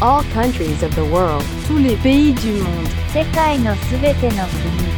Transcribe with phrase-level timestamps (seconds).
[0.00, 1.44] All countries of the world.
[1.66, 2.88] Tous les pays du monde.
[3.12, 4.90] 世界のすべての国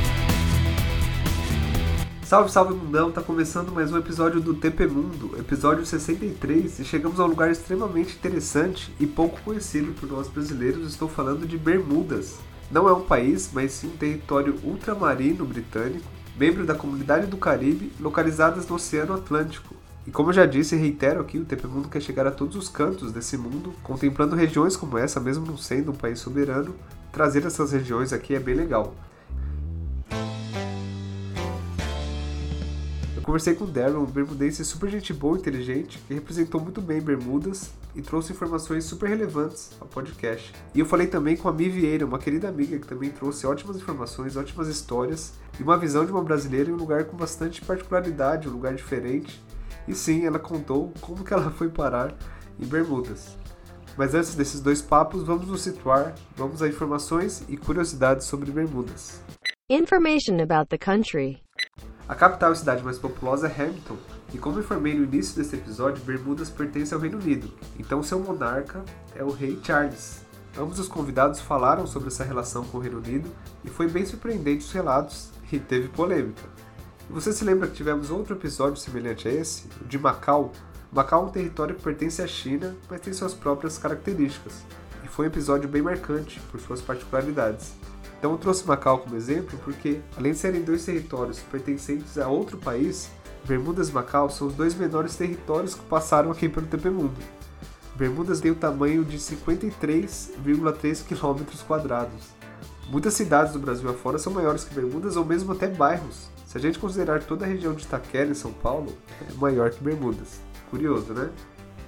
[2.32, 3.10] Salve, salve mundão!
[3.12, 7.50] Tá começando mais um episódio do TP Mundo, episódio 63, e chegamos a um lugar
[7.50, 10.88] extremamente interessante e pouco conhecido por nós brasileiros.
[10.88, 12.38] Estou falando de Bermudas.
[12.70, 17.92] Não é um país, mas sim um território ultramarino britânico, membro da Comunidade do Caribe,
[18.00, 19.74] localizadas no Oceano Atlântico.
[20.07, 22.55] E como eu já disse e reitero aqui, o TP Mundo quer chegar a todos
[22.55, 26.73] os cantos desse mundo, contemplando regiões como essa, mesmo não sendo um país soberano,
[27.11, 28.95] trazer essas regiões aqui é bem legal.
[33.17, 36.79] Eu conversei com o Darren, um bermudense super gente boa e inteligente, que representou muito
[36.79, 40.53] bem Bermudas e trouxe informações super relevantes ao podcast.
[40.73, 43.75] E eu falei também com a Mi Vieira, uma querida amiga que também trouxe ótimas
[43.75, 48.47] informações, ótimas histórias e uma visão de uma brasileira em um lugar com bastante particularidade,
[48.47, 49.45] um lugar diferente
[49.87, 52.13] e sim, ela contou como que ela foi parar
[52.59, 53.37] em Bermudas.
[53.97, 59.21] Mas antes desses dois papos, vamos nos situar, vamos a informações e curiosidades sobre Bermudas.
[59.69, 61.41] Information about the country.
[62.07, 63.97] A capital e cidade mais populosa é Hamilton,
[64.33, 68.83] e como informei no início deste episódio, Bermudas pertence ao Reino Unido, então seu monarca
[69.15, 70.25] é o rei Charles.
[70.57, 73.29] Ambos os convidados falaram sobre essa relação com o Reino Unido
[73.63, 76.56] e foi bem surpreendente os relatos e teve polêmica.
[77.09, 80.51] Você se lembra que tivemos outro episódio semelhante a esse, de Macau?
[80.91, 84.55] Macau é um território que pertence à China, mas tem suas próprias características,
[85.05, 87.71] e foi um episódio bem marcante por suas particularidades.
[88.19, 92.57] Então eu trouxe Macau como exemplo porque, além de serem dois territórios pertencentes a outro
[92.57, 93.09] país,
[93.45, 97.15] Bermudas e Macau são os dois menores territórios que passaram aqui pelo TP Mundo.
[97.95, 102.35] Bermudas tem o tamanho de 53,3 km quadrados.
[102.89, 106.61] Muitas cidades do Brasil afora são maiores que Bermudas ou mesmo até bairros, se a
[106.61, 108.97] gente considerar toda a região de Itaquera, em São Paulo,
[109.29, 110.39] é maior que Bermudas.
[110.69, 111.29] Curioso, né?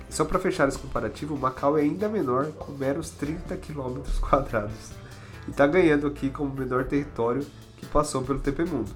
[0.10, 4.92] E só para fechar esse comparativo, Macau é ainda menor, com meros 30 km quadrados.
[5.48, 7.46] E está ganhando aqui como o menor território
[7.78, 8.92] que passou pelo TP Mundo.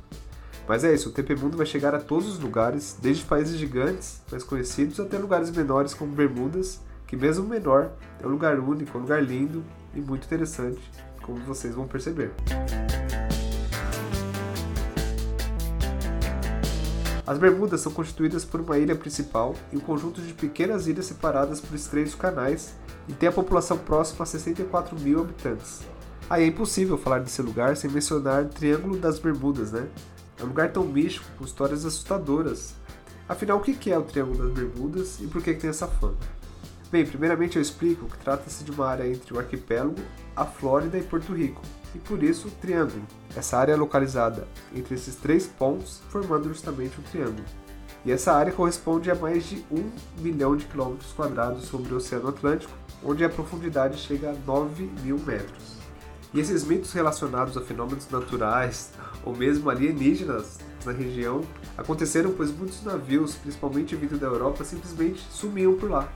[0.67, 4.21] Mas é isso, o TP Mundo vai chegar a todos os lugares, desde países gigantes,
[4.29, 9.01] mais conhecidos, até lugares menores como Bermudas, que mesmo menor, é um lugar único, um
[9.01, 9.63] lugar lindo
[9.95, 10.81] e muito interessante,
[11.21, 12.33] como vocês vão perceber.
[17.33, 21.59] As Bermudas são constituídas por uma ilha principal e um conjunto de pequenas ilhas separadas
[21.59, 22.75] por estreitos canais
[23.07, 25.81] e tem a população próxima a 64 mil habitantes.
[26.29, 29.88] Aí é impossível falar desse lugar sem mencionar Triângulo das Bermudas, né?
[30.39, 32.75] É um lugar tão místico, com histórias assustadoras.
[33.27, 36.13] Afinal, o que é o Triângulo das Bermudas e por que tem essa fama?
[36.91, 39.95] Bem, primeiramente eu explico que trata-se de uma área entre o arquipélago,
[40.35, 43.03] a Flórida e Porto Rico, e por isso triângulo.
[43.35, 47.45] Essa área é localizada entre esses três pontos, formando justamente um triângulo.
[48.05, 52.29] E essa área corresponde a mais de 1 milhão de quilômetros quadrados sobre o Oceano
[52.29, 55.77] Atlântico, onde a profundidade chega a 9 mil metros.
[56.33, 58.91] E esses mitos relacionados a fenômenos naturais
[59.23, 61.41] ou mesmo alienígenas na região
[61.77, 66.11] aconteceram pois muitos navios, principalmente vindo da Europa, simplesmente sumiam por lá,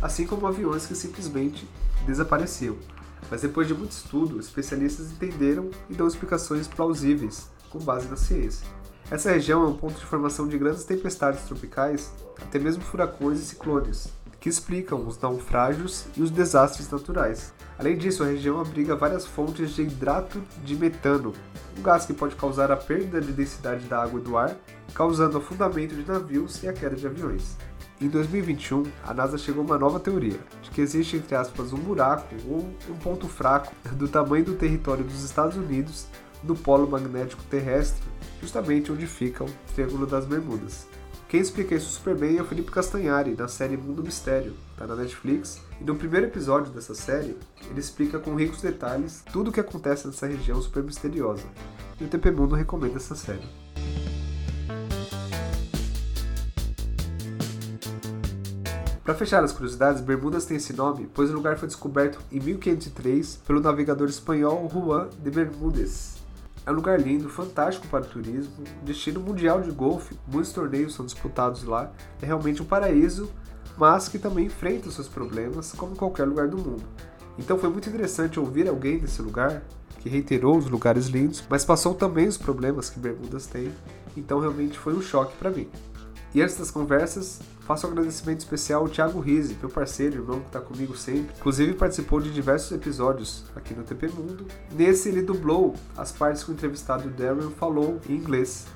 [0.00, 1.68] assim como aviões que simplesmente
[2.06, 2.76] desapareciam.
[3.30, 8.66] Mas depois de muito estudo, especialistas entenderam e dão explicações plausíveis, com base na ciência.
[9.10, 13.44] Essa região é um ponto de formação de grandes tempestades tropicais, até mesmo furacões e
[13.44, 14.08] ciclones,
[14.38, 17.52] que explicam os naufrágios e os desastres naturais.
[17.78, 21.32] Além disso, a região abriga várias fontes de hidrato de metano,
[21.78, 24.56] um gás que pode causar a perda de densidade da água e do ar,
[24.92, 27.56] causando afundamento de navios e a queda de aviões.
[28.00, 31.78] Em 2021, a NASA chegou a uma nova teoria, de que existe, entre aspas, um
[31.78, 36.06] buraco ou um ponto fraco do tamanho do território dos Estados Unidos
[36.44, 38.00] no polo magnético terrestre,
[38.40, 40.86] justamente onde fica o Triângulo das Bermudas.
[41.28, 44.94] Quem explica isso super bem é o Felipe Castanhari, na série Mundo Mistério, está na
[44.94, 47.36] Netflix, e no primeiro episódio dessa série,
[47.68, 51.44] ele explica com ricos detalhes tudo o que acontece nessa região super misteriosa.
[52.00, 53.67] E o TP Mundo recomenda essa série.
[59.08, 63.36] Para fechar as curiosidades, Bermudas tem esse nome pois o lugar foi descoberto em 1503
[63.36, 66.16] pelo navegador espanhol Juan de Bermúdez.
[66.66, 68.52] É um lugar lindo, fantástico para o turismo,
[68.82, 71.90] destino mundial de golfe, muitos torneios são disputados lá,
[72.20, 73.30] é realmente um paraíso,
[73.78, 76.84] mas que também enfrenta seus problemas como qualquer lugar do mundo.
[77.38, 79.62] Então foi muito interessante ouvir alguém desse lugar
[80.00, 83.72] que reiterou os lugares lindos, mas passou também os problemas que Bermudas tem,
[84.14, 85.66] então realmente foi um choque para mim.
[86.34, 90.46] E antes das conversas, faço um agradecimento especial ao Thiago Rizzi, meu parceiro, irmão que
[90.46, 91.34] está comigo sempre.
[91.38, 94.46] Inclusive participou de diversos episódios aqui no TP Mundo.
[94.72, 98.66] Nesse ele dublou as partes que o entrevistado Darren falou em inglês.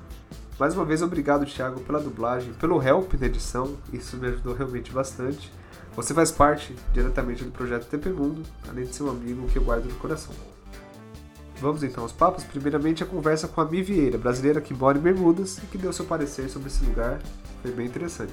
[0.58, 3.76] Mais uma vez, obrigado, Thiago, pela dublagem, pelo help na edição.
[3.92, 5.52] Isso me ajudou realmente bastante.
[5.94, 9.62] Você faz parte diretamente do projeto TP Mundo, além de ser um amigo que eu
[9.62, 10.32] guardo no coração.
[11.62, 12.42] Vamos então aos papos.
[12.42, 15.92] Primeiramente, a conversa com a Mi Vieira, brasileira que mora em Bermudas e que deu
[15.92, 17.22] seu parecer sobre esse lugar.
[17.62, 18.32] Foi bem interessante.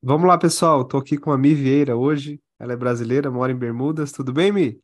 [0.00, 0.82] Vamos lá, pessoal.
[0.82, 2.38] Estou aqui com a Mi Vieira hoje.
[2.60, 4.12] Ela é brasileira, mora em Bermudas.
[4.12, 4.80] Tudo bem, Mi?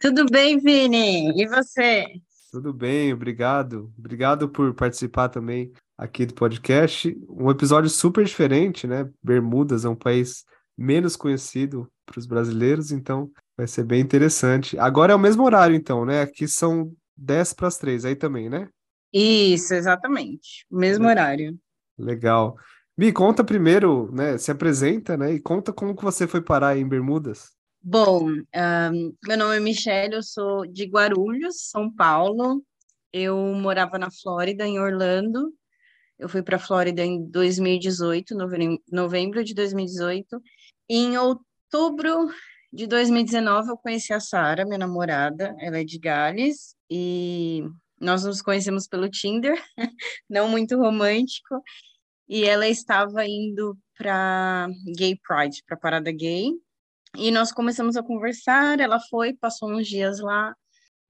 [0.00, 1.30] Tudo bem, Vini?
[1.40, 2.06] E você?
[2.50, 3.92] Tudo bem, obrigado.
[3.96, 7.16] Obrigado por participar também aqui do podcast.
[7.28, 9.08] Um episódio super diferente, né?
[9.22, 10.44] Bermudas é um país
[10.78, 14.78] menos conhecido para os brasileiros, então vai ser bem interessante.
[14.78, 16.22] Agora é o mesmo horário, então, né?
[16.22, 18.68] Aqui são 10 para as 3, aí também, né?
[19.12, 20.64] Isso, exatamente.
[20.70, 21.58] Mesmo horário.
[21.98, 22.56] Legal.
[22.96, 24.38] Me conta primeiro, né?
[24.38, 25.32] Se apresenta, né?
[25.32, 27.50] E conta como que você foi parar em Bermudas.
[27.82, 32.62] Bom, um, meu nome é Michelle, eu sou de Guarulhos, São Paulo.
[33.12, 35.52] Eu morava na Flórida, em Orlando.
[36.18, 38.34] Eu fui para a Flórida em 2018,
[38.90, 40.40] novembro de 2018.
[40.88, 42.28] Em outubro
[42.72, 45.54] de 2019, eu conheci a Sara, minha namorada.
[45.60, 47.62] Ela é de Gales e
[48.00, 49.62] nós nos conhecemos pelo Tinder,
[50.28, 51.62] não muito romântico.
[52.28, 56.52] E ela estava indo para Gay Pride, para parada gay.
[57.16, 58.80] E nós começamos a conversar.
[58.80, 60.54] Ela foi, passou uns dias lá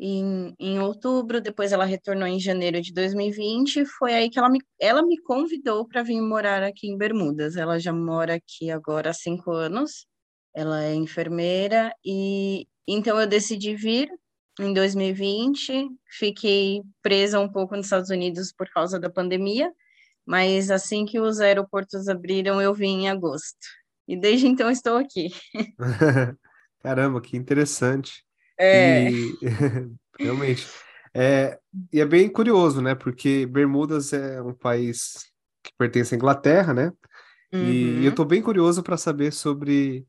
[0.00, 3.84] em, em outubro, depois ela retornou em janeiro de 2020.
[3.84, 7.56] Foi aí que ela me, ela me convidou para vir morar aqui em Bermudas.
[7.56, 10.06] Ela já mora aqui agora há cinco anos.
[10.54, 14.08] Ela é enfermeira e então eu decidi vir
[14.60, 15.88] em 2020.
[16.06, 19.72] Fiquei presa um pouco nos Estados Unidos por causa da pandemia,
[20.24, 23.66] mas assim que os aeroportos abriram, eu vim em agosto.
[24.06, 25.28] E desde então estou aqui.
[26.80, 28.24] Caramba, que interessante.
[28.58, 29.10] É.
[29.10, 29.38] E
[30.19, 30.66] realmente.
[31.14, 31.58] É,
[31.93, 32.94] e é bem curioso, né?
[32.94, 35.26] Porque Bermudas é um país
[35.62, 36.93] que pertence à Inglaterra, né?
[37.52, 38.08] E eu Uhum.
[38.08, 40.06] estou bem curioso para saber sobre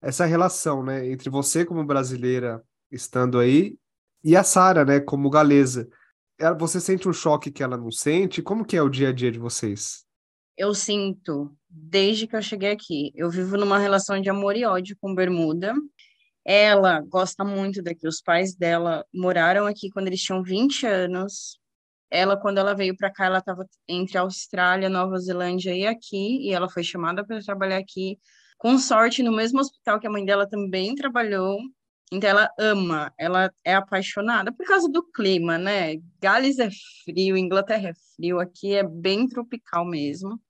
[0.00, 2.62] essa relação, né, entre você como brasileira
[2.92, 3.76] estando aí
[4.22, 5.88] e a Sara, né, como galesa.
[6.38, 8.40] Ela- Você sente um choque que ela não sente?
[8.42, 10.04] Como que é o dia a dia de vocês?
[10.56, 14.96] Eu sinto, desde que eu cheguei aqui, eu vivo numa relação de amor e ódio
[15.00, 15.74] com Bermuda.
[16.48, 18.06] Ela gosta muito daqui.
[18.06, 21.58] Os pais dela moraram aqui quando eles tinham 20 anos.
[22.08, 26.52] Ela, quando ela veio para cá, ela estava entre Austrália, Nova Zelândia e aqui, e
[26.52, 28.16] ela foi chamada para trabalhar aqui,
[28.58, 31.58] com sorte, no mesmo hospital que a mãe dela também trabalhou.
[32.12, 35.96] Então, ela ama, ela é apaixonada por causa do clima, né?
[36.22, 36.68] Gales é
[37.04, 40.40] frio, Inglaterra é frio, aqui é bem tropical mesmo.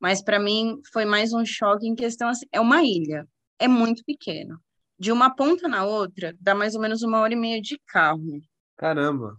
[0.00, 3.28] Mas para mim foi mais um choque em questão assim, é uma ilha,
[3.58, 4.58] é muito pequeno.
[4.98, 8.40] De uma ponta na outra, dá mais ou menos uma hora e meia de carro.
[8.76, 9.38] Caramba.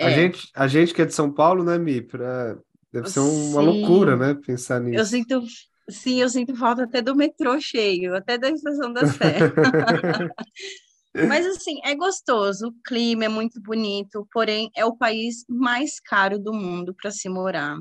[0.00, 2.02] A É, gente, a gente que é de São Paulo, né, Mi?
[2.02, 2.56] Pra...
[2.92, 3.66] Deve ser uma Sim.
[3.66, 5.04] loucura, né, pensar eu nisso.
[5.04, 5.42] sinto,
[5.90, 9.48] sim, eu sinto falta até do metrô cheio, até da estação da Sé.
[11.20, 16.38] Mas assim, é gostoso, o clima é muito bonito, porém é o país mais caro
[16.38, 17.78] do mundo para se morar.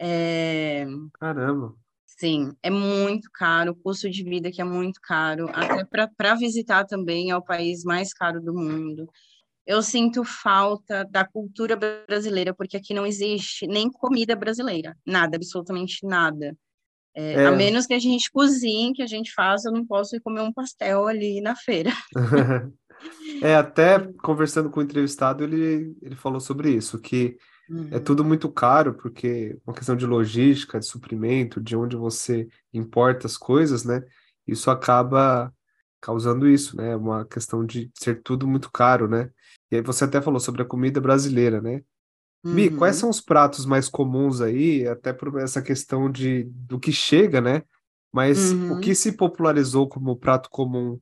[0.00, 0.86] É,
[1.18, 1.74] Caramba.
[2.22, 5.84] Sim, é muito caro, o custo de vida que é muito caro, até
[6.16, 9.08] para visitar também é o país mais caro do mundo.
[9.66, 16.06] Eu sinto falta da cultura brasileira, porque aqui não existe nem comida brasileira, nada, absolutamente
[16.06, 16.56] nada.
[17.12, 17.46] É, É.
[17.46, 20.42] A menos que a gente cozinhe, que a gente faça, eu não posso ir comer
[20.42, 21.90] um pastel ali na feira.
[23.42, 27.36] É, até conversando com o entrevistado, ele, ele falou sobre isso, que
[27.90, 33.26] é tudo muito caro, porque uma questão de logística, de suprimento, de onde você importa
[33.26, 34.02] as coisas, né?
[34.46, 35.52] Isso acaba
[36.00, 36.96] causando isso, né?
[36.96, 39.30] Uma questão de ser tudo muito caro, né?
[39.70, 41.82] E aí você até falou sobre a comida brasileira, né?
[42.50, 42.98] Mi, quais Uhum.
[42.98, 47.62] são os pratos mais comuns aí, até por essa questão de do que chega, né?
[48.12, 48.78] Mas o Uhum.
[48.78, 51.00] que se popularizou como prato comum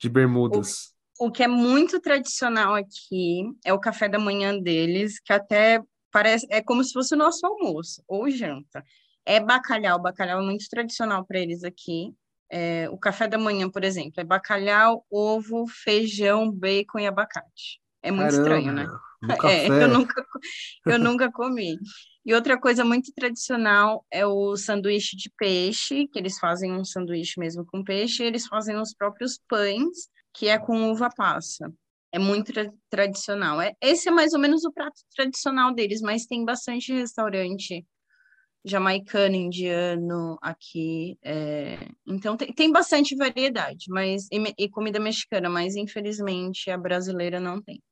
[0.00, 0.94] de Bermudas?
[1.18, 5.80] O que é muito tradicional aqui é o café da manhã deles, que até
[6.14, 8.84] parece, é como se fosse o nosso almoço ou janta.
[9.26, 12.14] É bacalhau, bacalhau é muito tradicional para eles aqui.
[12.48, 17.80] É, o café da manhã, por exemplo, é bacalhau, ovo, feijão, bacon e abacate.
[18.00, 18.84] É muito estranho, né?
[18.84, 19.02] Caramba,
[19.50, 20.26] É, eu nunca,
[20.86, 21.78] eu nunca comi.
[22.24, 27.40] E outra coisa muito tradicional é o sanduíche de peixe, que eles fazem um sanduíche
[27.40, 31.72] mesmo com peixe, e eles fazem os próprios pães, que é com uva passa.
[32.14, 33.60] É muito tra- tradicional.
[33.60, 37.84] É, esse é mais ou menos o prato tradicional deles, mas tem bastante restaurante
[38.64, 41.18] jamaicano, indiano aqui.
[41.24, 41.76] É...
[42.06, 47.60] Então tem, tem bastante variedade, mas e, e, comida mexicana, mas infelizmente a brasileira não
[47.60, 47.82] tem.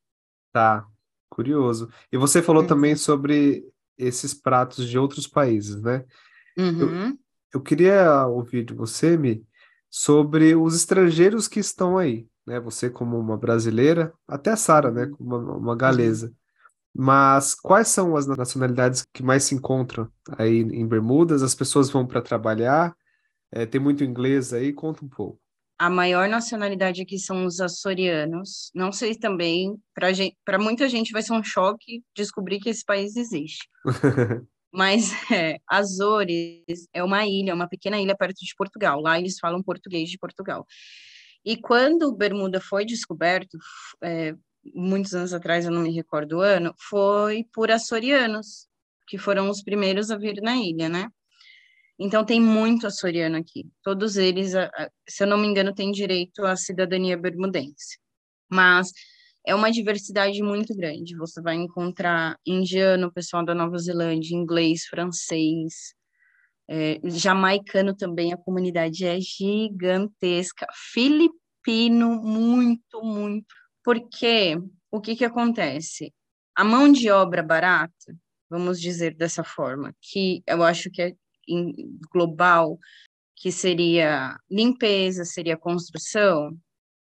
[0.53, 0.87] Tá,
[1.29, 1.89] curioso.
[2.09, 2.67] E você falou uhum.
[2.69, 3.61] também sobre
[3.97, 6.05] esses pratos de outros países, né?
[6.57, 7.09] Uhum.
[7.09, 7.17] Eu,
[7.55, 9.45] eu queria ouvir de você, Mi,
[9.89, 12.59] sobre os estrangeiros que estão aí, né?
[12.59, 15.05] Você como uma brasileira, até a Sara, né?
[15.05, 15.15] Uhum.
[15.15, 16.27] Como uma, uma galesa.
[16.27, 16.33] Uhum.
[16.95, 20.07] Mas quais são as nacionalidades que mais se encontram
[20.37, 21.41] aí em Bermudas?
[21.41, 22.95] As pessoas vão para trabalhar?
[23.51, 24.71] É, tem muito inglês aí?
[24.71, 25.39] Conta um pouco.
[25.77, 28.71] A maior nacionalidade aqui são os açorianos.
[28.75, 33.67] Não sei também, para muita gente vai ser um choque descobrir que esse país existe.
[34.71, 39.01] Mas é, Azores é uma ilha, uma pequena ilha perto de Portugal.
[39.01, 40.65] Lá eles falam português de Portugal.
[41.45, 43.57] E quando Bermuda foi descoberto,
[44.01, 44.33] é,
[44.73, 48.67] muitos anos atrás, eu não me recordo o ano, foi por açorianos,
[49.07, 51.09] que foram os primeiros a vir na ilha, né?
[51.99, 53.69] Então tem muito açoriano aqui.
[53.83, 54.53] Todos eles,
[55.07, 57.99] se eu não me engano, têm direito à cidadania bermudense.
[58.49, 58.91] Mas
[59.45, 61.15] é uma diversidade muito grande.
[61.17, 65.93] Você vai encontrar indiano, pessoal da Nova Zelândia, inglês, francês,
[66.69, 68.33] é, jamaicano também.
[68.33, 70.67] A comunidade é gigantesca.
[70.91, 73.53] Filipino, muito, muito
[73.83, 74.57] porque
[74.89, 76.13] o que, que acontece?
[76.55, 78.15] A mão de obra barata,
[78.49, 81.13] vamos dizer dessa forma, que eu acho que é
[82.11, 82.79] global,
[83.35, 86.57] que seria limpeza, seria construção,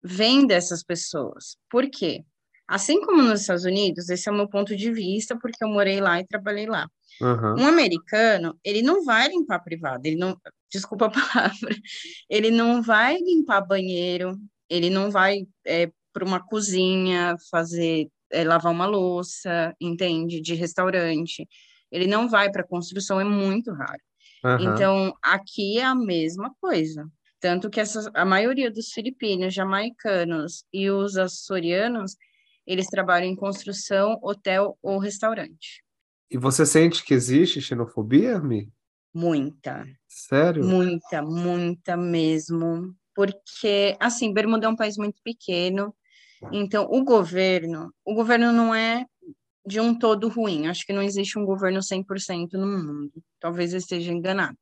[0.04, 1.58] vem dessas pessoas.
[1.70, 2.24] Por quê?
[2.68, 6.02] Assim como nos Estados Unidos, esse é o meu ponto de vista, porque eu morei
[6.02, 6.88] lá e trabalhei lá.
[7.22, 7.62] Uhum.
[7.62, 10.36] Um americano, ele não vai limpar privado, ele não,
[10.72, 11.70] desculpa a palavra,
[12.30, 14.38] ele não vai limpar banheiro,
[14.70, 20.42] ele não vai é, para uma cozinha, fazer, é, lavar uma louça, entende?
[20.42, 21.48] De restaurante.
[21.92, 24.02] Ele não vai para construção, é muito raro.
[24.44, 24.74] Uhum.
[24.74, 27.08] Então, aqui é a mesma coisa.
[27.40, 27.82] Tanto que
[28.14, 32.16] a maioria dos filipinos, jamaicanos e os açorianos,
[32.66, 35.84] eles trabalham em construção, hotel ou restaurante.
[36.30, 38.70] E você sente que existe xenofobia, Mi?
[39.14, 39.86] Muita.
[40.08, 40.66] Sério?
[40.66, 42.94] Muita, muita mesmo.
[43.14, 45.96] Porque, assim, Bermuda é um país muito pequeno,
[46.52, 49.06] então, o governo, o governo não é
[49.66, 50.68] de um todo ruim.
[50.68, 53.12] Acho que não existe um governo 100% no mundo.
[53.40, 54.58] Talvez eu esteja enganado.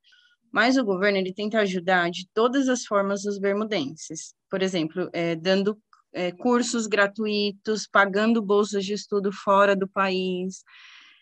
[0.51, 4.33] Mas o governo ele tenta ajudar de todas as formas os bermudenses.
[4.49, 5.77] Por exemplo, é, dando
[6.13, 10.63] é, cursos gratuitos, pagando bolsas de estudo fora do país.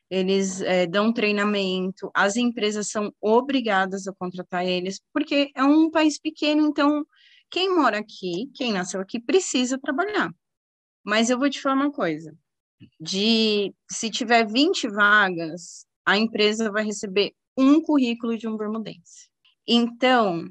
[0.10, 2.12] Eles é, dão treinamento.
[2.14, 6.68] As empresas são obrigadas a contratar eles, porque é um país pequeno.
[6.68, 7.06] Então,
[7.50, 10.30] quem mora aqui, quem nasceu aqui, precisa trabalhar.
[11.04, 12.36] Mas eu vou te falar uma coisa:
[13.00, 19.30] de se tiver 20 vagas, a empresa vai receber um currículo de um bermudense.
[19.68, 20.48] Então,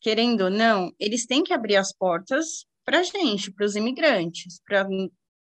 [0.00, 4.60] querendo ou não, eles têm que abrir as portas para a gente, para os imigrantes,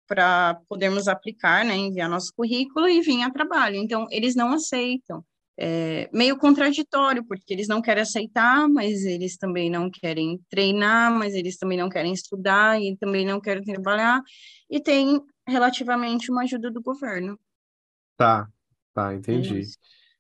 [0.06, 3.76] para podermos aplicar, né, enviar nosso currículo e vir a trabalho.
[3.76, 5.24] Então, eles não aceitam
[5.58, 11.34] é, meio contraditório, porque eles não querem aceitar, mas eles também não querem treinar, mas
[11.34, 14.20] eles também não querem estudar e também não querem trabalhar,
[14.70, 17.38] e tem relativamente uma ajuda do governo.
[18.16, 18.48] Tá,
[18.94, 19.62] tá, entendi.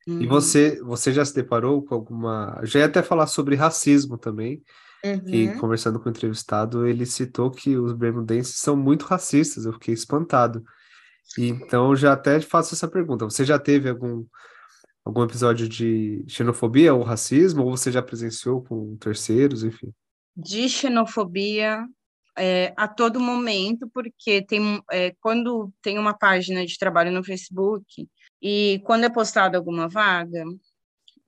[0.06, 0.22] É uhum.
[0.22, 2.60] E você, você já se deparou com alguma.
[2.64, 4.62] Já ia até falar sobre racismo também.
[5.04, 5.28] Uhum.
[5.28, 9.64] E conversando com o entrevistado, ele citou que os bermudenses são muito racistas.
[9.64, 10.62] Eu fiquei espantado.
[11.36, 14.24] E, então, já até faço essa pergunta: você já teve algum
[15.04, 19.92] algum episódio de xenofobia ou racismo, ou você já presenciou com terceiros, enfim?
[20.36, 21.84] De xenofobia
[22.38, 28.08] é, a todo momento, porque tem é, quando tem uma página de trabalho no Facebook
[28.40, 30.44] e quando é postada alguma vaga,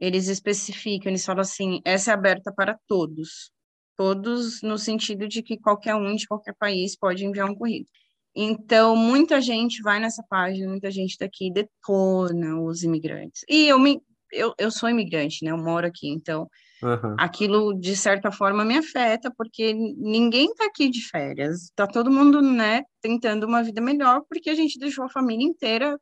[0.00, 3.50] eles especificam, eles falam assim, essa é aberta para todos,
[3.96, 7.90] todos no sentido de que qualquer um de qualquer país pode enviar um currículo.
[8.36, 13.44] Então, muita gente vai nessa página, muita gente daqui detona os imigrantes.
[13.48, 14.00] E eu, me,
[14.32, 15.52] eu, eu sou imigrante, né?
[15.52, 16.48] Eu moro aqui, então
[16.82, 17.14] uhum.
[17.18, 21.64] aquilo, de certa forma, me afeta, porque ninguém está aqui de férias.
[21.64, 25.96] Está todo mundo, né, tentando uma vida melhor, porque a gente deixou a família inteira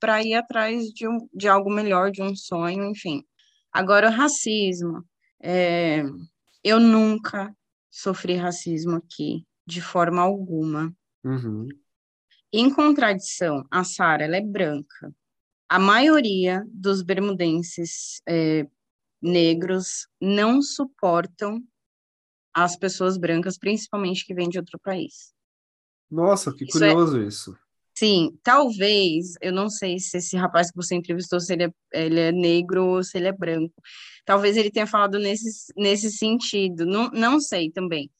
[0.00, 3.22] para ir atrás de, um, de algo melhor, de um sonho, enfim.
[3.72, 5.04] Agora, o racismo.
[5.42, 6.02] É,
[6.66, 7.56] eu nunca
[7.88, 10.92] sofri racismo aqui, de forma alguma.
[11.22, 11.68] Uhum.
[12.52, 15.14] Em contradição, a Sara ela é branca.
[15.68, 18.66] A maioria dos bermudenses é,
[19.22, 21.62] negros não suportam
[22.52, 25.32] as pessoas brancas, principalmente que vêm de outro país.
[26.10, 27.58] Nossa, que isso é curioso é, isso.
[27.98, 32.20] Sim, talvez, eu não sei se esse rapaz que você entrevistou, se ele é, ele
[32.20, 33.72] é negro ou se ele é branco.
[34.24, 38.10] Talvez ele tenha falado nesse, nesse sentido, não, não sei também.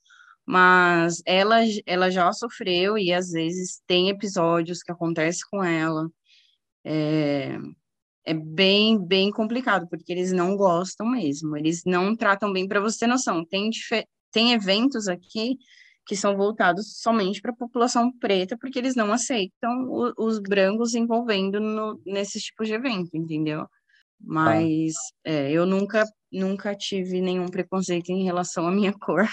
[0.47, 6.09] Mas ela, ela já sofreu e às vezes tem episódios que acontecem com ela.
[6.85, 7.59] É,
[8.26, 13.00] é bem, bem complicado, porque eles não gostam mesmo, eles não tratam bem, para você
[13.00, 13.71] ter noção, tem,
[14.33, 15.59] tem eventos aqui
[16.06, 20.94] que são voltados somente para a população preta, porque eles não aceitam o, os brancos
[20.94, 23.66] envolvendo no, nesses tipos de evento, entendeu?
[24.20, 24.94] Mas
[25.26, 25.30] ah.
[25.30, 29.28] é, eu nunca, nunca tive nenhum preconceito em relação à minha cor.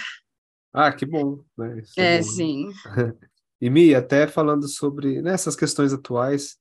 [0.72, 1.82] Ah, que bom, né?
[1.96, 2.68] É, é bom, sim.
[3.60, 6.56] e Mi, até falando sobre né, essas questões atuais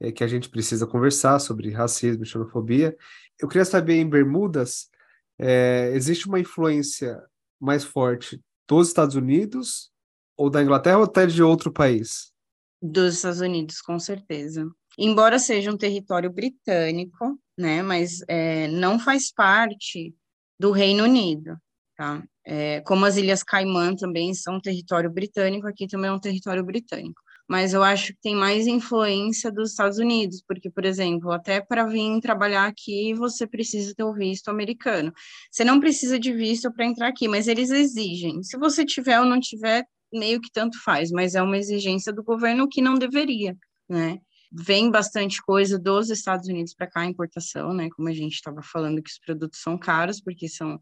[0.00, 2.96] é, que a gente precisa conversar sobre racismo e xenofobia,
[3.38, 4.90] eu queria saber em Bermudas
[5.38, 7.20] é, existe uma influência
[7.60, 8.40] mais forte
[8.78, 9.90] dos Estados Unidos
[10.36, 12.32] ou da Inglaterra ou até de outro país?
[12.80, 14.66] Dos Estados Unidos, com certeza.
[14.98, 20.14] Embora seja um território britânico, né, mas é, não faz parte
[20.58, 21.56] do Reino Unido,
[21.96, 22.22] tá?
[22.44, 27.21] É, como as Ilhas Caimã também são território britânico, aqui também é um território britânico.
[27.48, 31.84] Mas eu acho que tem mais influência dos Estados Unidos, porque, por exemplo, até para
[31.84, 35.12] vir trabalhar aqui, você precisa ter o visto americano.
[35.50, 38.42] Você não precisa de visto para entrar aqui, mas eles exigem.
[38.42, 42.22] Se você tiver ou não tiver, meio que tanto faz, mas é uma exigência do
[42.22, 43.56] governo que não deveria,
[43.88, 44.18] né?
[44.54, 47.88] Vem bastante coisa dos Estados Unidos para cá, importação, né?
[47.96, 50.78] Como a gente estava falando, que os produtos são caros, porque são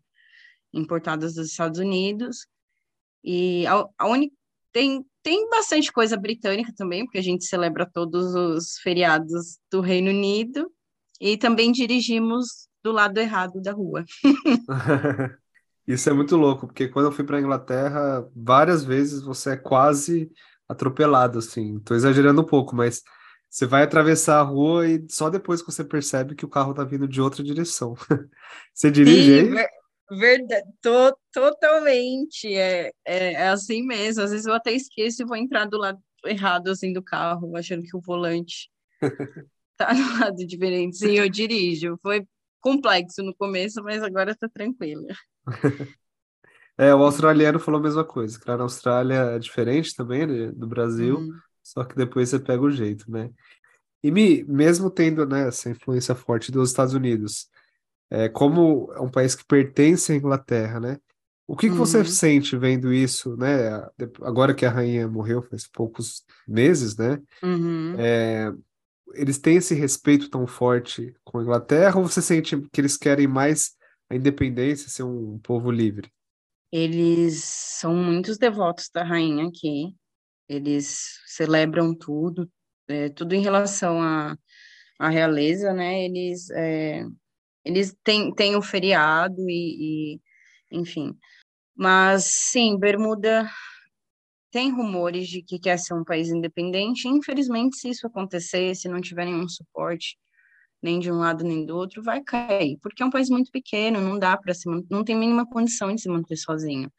[0.73, 2.47] importadas dos Estados Unidos.
[3.23, 4.35] E a, a única
[4.73, 10.11] tem, tem bastante coisa britânica também, porque a gente celebra todos os feriados do Reino
[10.11, 10.71] Unido.
[11.21, 14.05] E também dirigimos do lado errado da rua.
[15.87, 19.57] Isso é muito louco, porque quando eu fui para a Inglaterra, várias vezes você é
[19.57, 20.31] quase
[20.69, 21.77] atropelado, assim.
[21.77, 23.03] Estou exagerando um pouco, mas
[23.51, 26.85] você vai atravessar a rua e só depois que você percebe que o carro está
[26.85, 27.95] vindo de outra direção.
[28.73, 29.67] você dirige Sim, aí?
[30.11, 35.37] Verdade, to, totalmente, é, é, é, assim mesmo, às vezes eu até esqueço e vou
[35.37, 38.69] entrar do lado errado, assim, do carro, achando que o volante
[39.77, 42.27] tá no lado diferente, sim, eu dirijo, foi
[42.61, 45.07] complexo no começo, mas agora tá tranquila.
[46.79, 50.67] É, o australiano falou a mesma coisa, claro, a Austrália é diferente também né, do
[50.67, 51.39] Brasil, uhum.
[51.63, 53.29] só que depois você pega o jeito, né?
[54.03, 57.51] E Mi, mesmo tendo né, essa influência forte dos Estados Unidos,
[58.11, 60.99] é, como é um país que pertence à Inglaterra, né?
[61.47, 62.05] O que, que você uhum.
[62.05, 63.85] sente vendo isso, né?
[64.23, 67.21] Agora que a rainha morreu faz poucos meses, né?
[67.43, 67.97] Uhum.
[67.99, 68.53] É,
[69.15, 73.27] eles têm esse respeito tão forte com a Inglaterra ou você sente que eles querem
[73.27, 73.73] mais
[74.09, 76.09] a independência, ser um povo livre?
[76.73, 79.93] Eles são muitos devotos da rainha aqui.
[80.49, 82.49] Eles celebram tudo,
[82.89, 84.37] é, tudo em relação à,
[84.99, 86.05] à realeza, né?
[86.05, 87.05] Eles é,
[87.65, 90.21] eles têm, têm o feriado e, e,
[90.71, 91.17] enfim.
[91.75, 93.49] Mas, sim, Bermuda
[94.51, 97.09] tem rumores de que quer ser um país independente.
[97.09, 100.19] Infelizmente, se isso acontecer, se não tiver nenhum suporte,
[100.83, 104.01] nem de um lado nem do outro, vai cair, porque é um país muito pequeno,
[104.01, 106.91] não dá para se não tem mínima condição de se manter sozinho.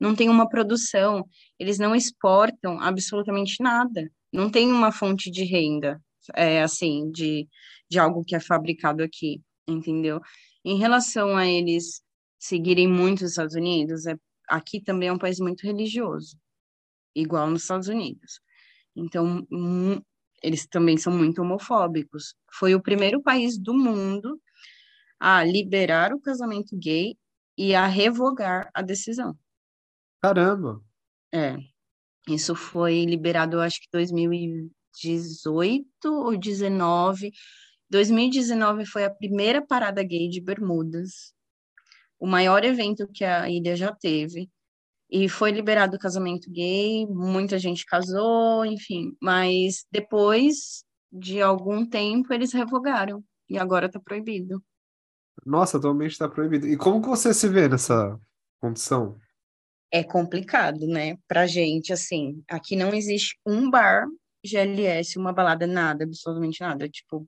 [0.00, 1.24] Não tem uma produção,
[1.58, 4.10] eles não exportam absolutamente nada.
[4.32, 6.00] Não tem uma fonte de renda,
[6.36, 7.48] é, assim, de,
[7.90, 10.20] de algo que é fabricado aqui entendeu?
[10.64, 12.02] Em relação a eles
[12.38, 14.16] seguirem muito os Estados Unidos, é,
[14.48, 16.36] aqui também é um país muito religioso,
[17.14, 18.40] igual nos Estados Unidos.
[18.96, 19.46] Então,
[20.42, 22.34] eles também são muito homofóbicos.
[22.52, 24.40] Foi o primeiro país do mundo
[25.20, 27.16] a liberar o casamento gay
[27.56, 29.36] e a revogar a decisão.
[30.22, 30.80] Caramba!
[31.32, 31.56] É.
[32.28, 37.32] Isso foi liberado, acho que 2018 ou 19
[37.90, 41.32] 2019 foi a primeira parada gay de Bermudas,
[42.18, 44.50] o maior evento que a ilha já teve.
[45.10, 49.16] E foi liberado o casamento gay, muita gente casou, enfim.
[49.22, 54.62] Mas depois de algum tempo eles revogaram e agora está proibido.
[55.46, 56.66] Nossa, atualmente está proibido.
[56.68, 58.20] E como que você se vê nessa
[58.60, 59.18] condição?
[59.90, 61.16] É complicado, né?
[61.26, 64.06] Pra gente, assim, aqui não existe um bar
[64.44, 66.86] GLS, uma balada, nada, absolutamente nada.
[66.88, 67.26] Tipo,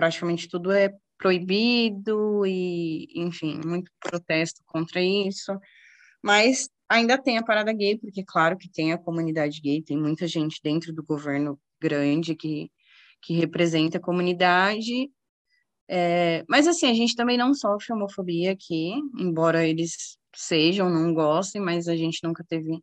[0.00, 5.52] praticamente tudo é proibido e, enfim, muito protesto contra isso.
[6.22, 10.26] Mas ainda tem a parada gay, porque claro que tem a comunidade gay, tem muita
[10.26, 12.70] gente dentro do governo grande que,
[13.20, 15.10] que representa a comunidade.
[15.86, 21.60] É, mas assim, a gente também não sofre homofobia aqui, embora eles sejam, não gostem,
[21.60, 22.80] mas a gente nunca teve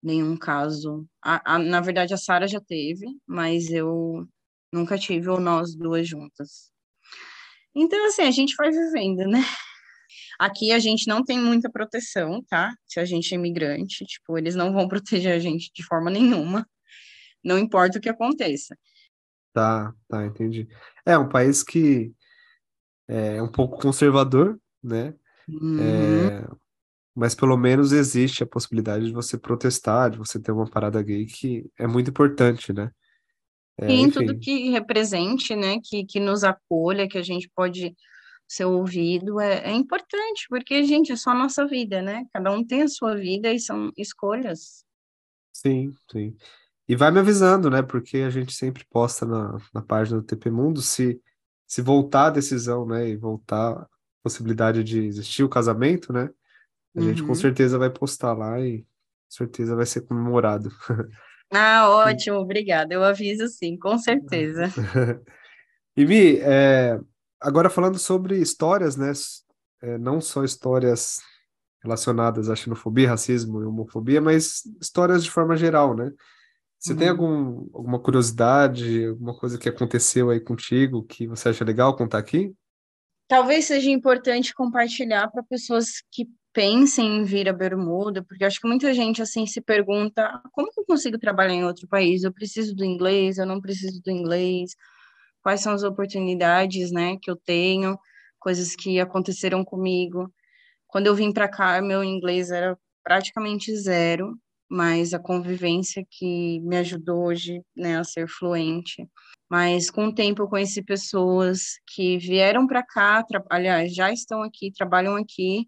[0.00, 1.04] nenhum caso.
[1.20, 4.24] A, a, na verdade, a Sara já teve, mas eu
[4.72, 6.72] nunca tive, ou nós duas juntas.
[7.74, 9.40] Então, assim, a gente vai vivendo, né?
[10.38, 12.74] Aqui a gente não tem muita proteção, tá?
[12.86, 16.66] Se a gente é imigrante, tipo, eles não vão proteger a gente de forma nenhuma,
[17.44, 18.76] não importa o que aconteça.
[19.52, 20.66] Tá, tá, entendi.
[21.04, 22.12] É um país que
[23.08, 25.14] é um pouco conservador, né?
[25.48, 25.78] Uhum.
[25.80, 26.48] É,
[27.14, 31.26] mas pelo menos existe a possibilidade de você protestar, de você ter uma parada gay
[31.26, 32.90] que é muito importante, né?
[33.78, 37.94] É, Sim, tudo que represente, né, que, que nos acolha, que a gente pode
[38.48, 42.24] ser ouvido, é, é importante, porque, gente, é só a nossa vida, né?
[42.32, 44.84] Cada um tem a sua vida e são escolhas.
[45.52, 46.36] sim, sim.
[46.88, 47.82] E vai me avisando, né?
[47.82, 51.20] Porque a gente sempre posta na, na página do TP Mundo se,
[51.66, 53.08] se voltar a decisão, né?
[53.10, 53.88] E voltar a
[54.22, 56.30] possibilidade de existir o casamento, né?
[56.96, 57.36] A gente com Uhum.
[57.36, 58.86] certeza vai postar lá e com
[59.30, 60.70] certeza vai ser comemorado.
[61.52, 62.94] Ah, ótimo, obrigada.
[62.94, 64.68] Eu aviso sim, com certeza.
[65.94, 66.98] E Mi, é,
[67.38, 69.12] agora falando sobre histórias, né?
[69.82, 71.20] é, não só histórias
[71.82, 76.10] relacionadas à xenofobia, racismo e homofobia, mas histórias de forma geral, né?
[76.78, 77.12] Você tem Uhum.
[77.12, 82.54] algum, alguma curiosidade, alguma coisa que aconteceu aí contigo que você acha legal contar aqui?
[83.28, 88.68] Talvez seja importante compartilhar para pessoas que pensem em vir a Bermuda, porque acho que
[88.68, 92.22] muita gente assim se pergunta: "Ah, como que eu consigo trabalhar em outro país?
[92.24, 94.72] Eu preciso do inglês, eu não preciso do inglês?
[95.42, 97.98] Quais são as oportunidades, né, que eu tenho?
[98.40, 100.32] Coisas que aconteceram comigo.
[100.88, 104.36] Quando eu vim para cá, meu inglês era praticamente zero,
[104.70, 109.06] mas a convivência que me ajudou hoje, né, a ser fluente.
[109.50, 114.72] Mas com o tempo eu conheci pessoas que vieram para cá, aliás, já estão aqui,
[114.72, 115.66] trabalham aqui,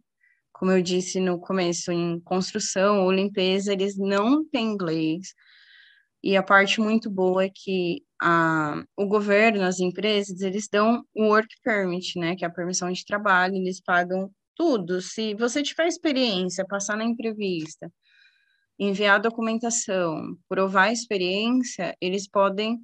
[0.55, 5.35] como eu disse no começo, em construção ou limpeza, eles não têm inglês.
[6.23, 11.25] E a parte muito boa é que a, o governo, as empresas, eles dão o
[11.25, 15.03] work permit, né, que é a permissão de trabalho, eles pagam tudo.
[15.03, 17.93] Se você tiver experiência, passar na entrevista,
[18.79, 22.81] enviar documentação, provar a experiência, eles podem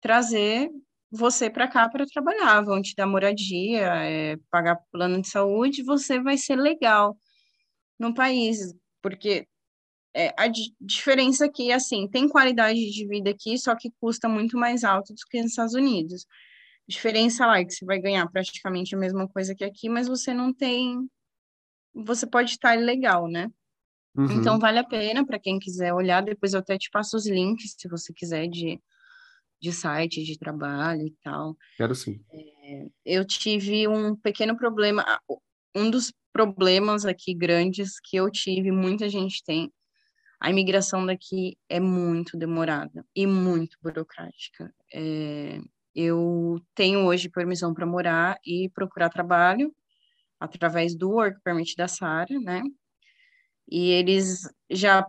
[0.00, 0.70] trazer
[1.10, 6.20] você para cá para trabalhar, vão te dar moradia, é, pagar plano de saúde, você
[6.22, 7.16] vai ser legal
[7.98, 8.58] no país,
[9.02, 9.46] porque
[10.14, 14.58] é, a di- diferença aqui, assim, tem qualidade de vida aqui, só que custa muito
[14.58, 16.26] mais alto do que nos Estados Unidos.
[16.88, 20.34] Diferença lá é que você vai ganhar praticamente a mesma coisa que aqui, mas você
[20.34, 21.08] não tem,
[21.94, 23.48] você pode estar ilegal, né?
[24.28, 24.60] Então Uhum.
[24.60, 26.22] vale a pena para quem quiser olhar.
[26.22, 28.80] Depois eu até te passo os links, se você quiser, de,
[29.60, 31.56] de site de trabalho e tal.
[31.76, 32.20] Quero sim.
[33.04, 35.04] Eu tive um pequeno problema.
[35.74, 39.72] Um dos problemas aqui grandes que eu tive, muita gente tem,
[40.40, 44.72] a imigração daqui é muito demorada e muito burocrática.
[44.94, 45.58] É,
[45.94, 49.74] eu tenho hoje permissão para morar e procurar trabalho
[50.38, 52.62] através do Work Permit da Sara, né?
[53.68, 55.04] E eles já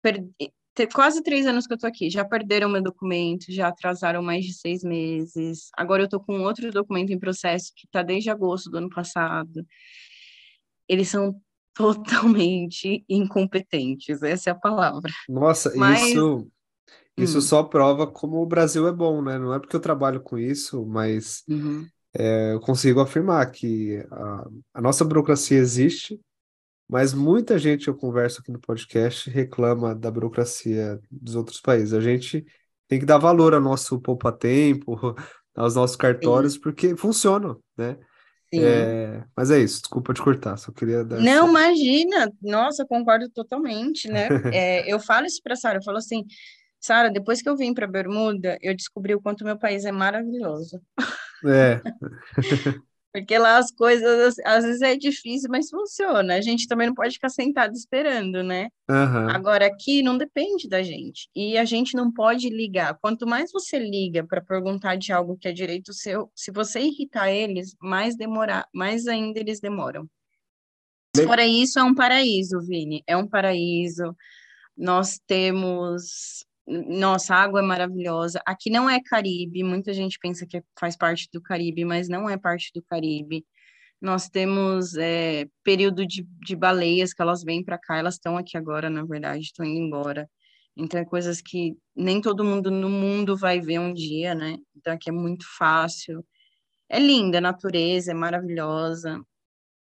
[0.00, 0.24] per...
[0.86, 4.54] quase três anos que eu tô aqui, já perderam meu documento, já atrasaram mais de
[4.54, 5.70] seis meses.
[5.76, 9.64] Agora eu tô com outro documento em processo que tá desde agosto do ano passado.
[10.88, 11.40] Eles são
[11.74, 15.10] totalmente incompetentes, essa é a palavra.
[15.28, 16.48] Nossa, Mas- isso,
[17.16, 17.42] isso Hum.
[17.42, 19.38] só prova como o Brasil é bom, né?
[19.38, 21.86] Não é porque eu trabalho com isso, mas Uhum.
[22.14, 26.20] é, eu consigo afirmar que a, a nossa burocracia existe,
[26.90, 31.94] mas muita gente eu converso aqui no podcast reclama da burocracia dos outros países.
[31.94, 32.44] A gente
[32.88, 34.96] tem que dar valor ao nosso poupa-tempo,
[35.54, 37.96] aos nossos cartórios, porque funcionam, né?
[38.52, 38.64] Sim.
[38.64, 43.30] É, mas é isso, desculpa te cortar, só queria dar Não, essa- imagina, nossa, concordo
[43.30, 44.26] totalmente, né?
[44.52, 46.24] É, eu falo isso para Sara, eu falo assim,
[46.80, 50.80] Sara, depois que eu vim para Bermuda, eu descobri o quanto meu país é maravilhoso.
[51.46, 51.80] É,
[53.12, 56.34] Porque lá as coisas, às vezes é difícil, mas funciona.
[56.34, 58.68] A gente também não pode ficar sentado esperando, né?
[58.88, 61.28] aham, Agora aqui não depende da gente.
[61.34, 62.96] E a gente não pode ligar.
[63.00, 67.30] Quanto mais você liga para perguntar de algo que é direito seu, se você irritar
[67.30, 70.08] eles, mais demorar, mais ainda eles demoram.
[71.16, 73.02] Fora isso, é um paraíso, Vini.
[73.06, 74.16] É um paraíso.
[74.76, 76.46] Nós temos.
[76.70, 78.40] Nossa, a água é maravilhosa.
[78.46, 79.64] Aqui não é Caribe.
[79.64, 83.44] Muita gente pensa que faz parte do Caribe, mas não é parte do Caribe.
[84.00, 88.56] Nós temos é, período de, de baleias que elas vêm para cá, elas estão aqui
[88.56, 90.30] agora, na verdade, estão indo embora.
[90.76, 94.56] Então, é coisas que nem todo mundo no mundo vai ver um dia, né?
[94.76, 96.24] Então, aqui é muito fácil.
[96.88, 99.20] É linda, a natureza é maravilhosa.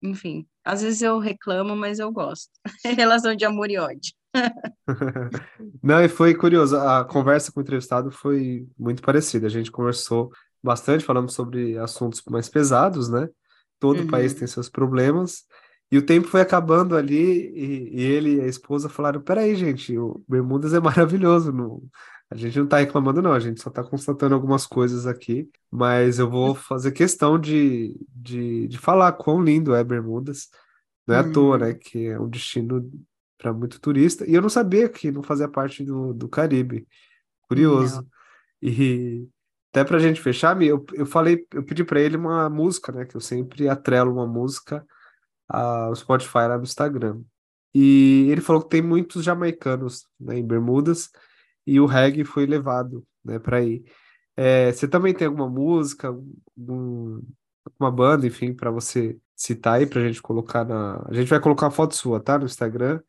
[0.01, 2.51] Enfim, às vezes eu reclamo, mas eu gosto.
[2.85, 4.13] Relação de amor e ódio.
[5.81, 9.47] Não, e foi curioso, a conversa com o entrevistado foi muito parecida.
[9.47, 13.29] A gente conversou bastante, falamos sobre assuntos mais pesados, né?
[13.79, 14.39] Todo país Uhum.
[14.39, 15.45] tem seus problemas.
[15.91, 17.15] E o tempo foi acabando ali,
[17.55, 21.51] e, e ele e a esposa falaram: Peraí, gente, o Bermudas é maravilhoso.
[21.51, 21.81] Não,
[22.29, 25.49] a gente não tá reclamando, não, a gente só tá constatando algumas coisas aqui.
[25.71, 30.49] Mas eu vou fazer questão de, de, de falar quão lindo é Bermudas.
[31.07, 31.69] Não é à toa, né?
[31.69, 31.79] Uhum.
[31.79, 32.89] Que é um destino
[33.39, 34.29] para muito turista.
[34.29, 36.87] E eu não sabia que não fazia parte do, do Caribe.
[37.47, 38.07] Curioso.
[38.61, 39.27] E
[39.71, 43.05] até pra gente fechar, eu, eu falei, eu pedi pra ele uma música, né?
[43.05, 44.85] Que eu sempre atrelo uma música
[45.47, 47.21] ao Spotify lá no Instagram.
[47.73, 51.09] E ele falou que tem muitos jamaicanos, né, em Bermudas
[51.65, 53.83] e o reggae foi levado, né, para aí.
[54.35, 57.21] É, você também tem alguma música, algum,
[57.79, 61.05] uma banda, enfim, para você citar aí pra gente colocar na.
[61.07, 62.37] A gente vai colocar uma foto sua, tá?
[62.37, 63.01] No Instagram.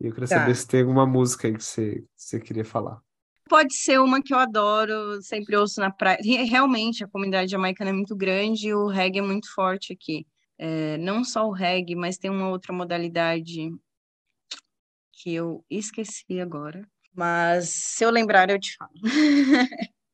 [0.00, 0.42] E eu queria Tá.
[0.42, 3.00] saber se tem alguma música aí que você, você queria falar.
[3.48, 6.18] Pode ser uma que eu adoro, sempre ouço na praia.
[6.22, 10.26] Re- Realmente, a comunidade jamaicana é muito grande e o reggae é muito forte aqui.
[10.58, 13.70] É, não só o reggae, mas tem uma outra modalidade
[15.12, 16.86] que eu esqueci agora.
[17.14, 18.92] Mas se eu lembrar, eu te falo.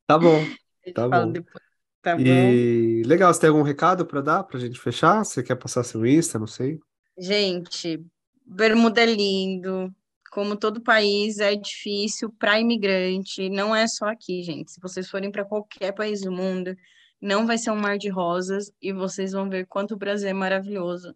[0.05, 0.55] Tá bom.
[0.85, 1.31] Eu te Tá falo bom.
[1.31, 1.63] depois,
[2.01, 2.57] tá bom?
[2.57, 5.23] E legal, você tem algum recado para dar pra gente fechar?
[5.25, 6.79] Você quer passar seu Insta, não sei.
[7.17, 8.05] Gente,
[8.47, 9.93] Bermuda é lindo.
[10.31, 13.49] Como todo país, é difícil para imigrante.
[13.49, 14.71] Não é só aqui, gente.
[14.71, 16.75] Se vocês forem para qualquer país do mundo,
[17.21, 20.33] não vai ser um mar de rosas e vocês vão ver quanto o Brasil é
[20.33, 21.13] maravilhoso.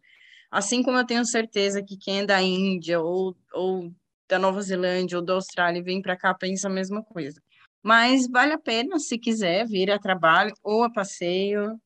[0.51, 3.91] Assim como eu tenho certeza que quem é da Índia ou, ou
[4.27, 7.41] da Nova Zelândia ou da Austrália vem para cá pensa a mesma coisa.
[7.83, 11.79] Mas vale a pena se quiser vir a trabalho ou a passeio.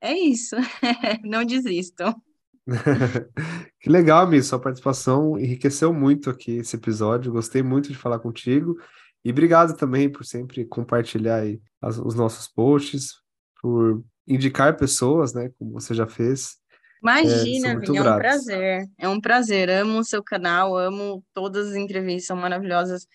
[0.00, 0.56] É isso.
[1.24, 2.14] Não desistam.
[3.80, 7.32] Que legal, Mi, sua participação enriqueceu muito aqui esse episódio.
[7.32, 8.76] Gostei muito de falar contigo.
[9.24, 13.14] E obrigado também por sempre compartilhar aí as- os nossos posts,
[13.60, 16.56] por indicar pessoas, né, como você já fez.
[17.02, 18.18] Imagina, muito Vini, é um grato.
[18.18, 18.88] prazer.
[18.98, 19.70] É um prazer.
[19.70, 23.06] Amo o seu canal, amo todas as entrevistas, são maravilhosas.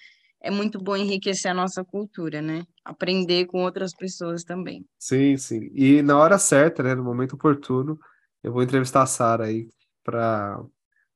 [0.42, 2.64] É muito bom enriquecer a nossa cultura, né?
[2.86, 4.86] Aprender com outras pessoas também.
[4.98, 5.70] Sim, sim.
[5.76, 8.00] E na hora certa, né, no momento oportuno,
[8.44, 9.68] eu vou entrevistar a Sara aí
[10.04, 10.60] para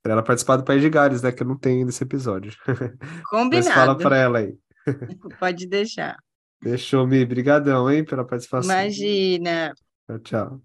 [0.02, 2.54] para ela participar do País de Gales, né, que eu não tenho ainda esse episódio.
[3.52, 3.98] Mas fala Combinado.
[3.98, 4.56] para ela aí.
[5.40, 6.16] Pode deixar.
[6.62, 7.26] Fechou, Mi.
[7.26, 8.72] Brigadão, hein, pela participação.
[8.72, 9.74] Imagina.
[10.08, 10.62] Tchau, tchau.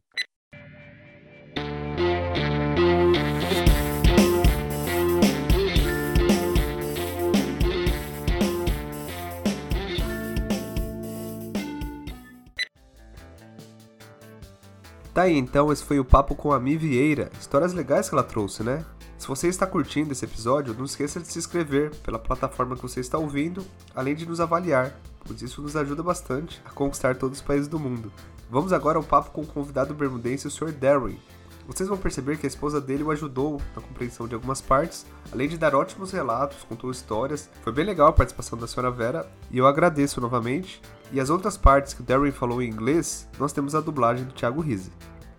[15.21, 17.31] Tá aí, então, esse foi o papo com a Mi Vieira.
[17.39, 18.87] Histórias legais que ela trouxe, né?
[19.19, 23.01] Se você está curtindo esse episódio, não esqueça de se inscrever pela plataforma que você
[23.01, 23.63] está ouvindo,
[23.95, 27.79] além de nos avaliar, pois isso nos ajuda bastante a conquistar todos os países do
[27.79, 28.11] mundo.
[28.49, 30.73] Vamos agora ao papo com o convidado bermudense, o Sr.
[30.73, 31.19] Darren.
[31.67, 35.51] Vocês vão perceber que a esposa dele o ajudou na compreensão de algumas partes, além
[35.51, 37.51] de dar ótimos relatos, contou histórias.
[37.61, 38.91] Foi bem legal a participação da Sra.
[38.91, 40.81] Vera e eu agradeço novamente.
[41.13, 44.33] E as outras partes que o Darren falou em inglês, nós temos a dublagem do
[44.33, 44.93] Thiago Rizzi.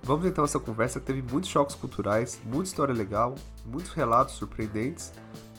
[0.03, 4.35] Vamos então a essa conversa que teve muitos choques culturais, muita história legal, muitos relatos
[4.35, 5.13] surpreendentes.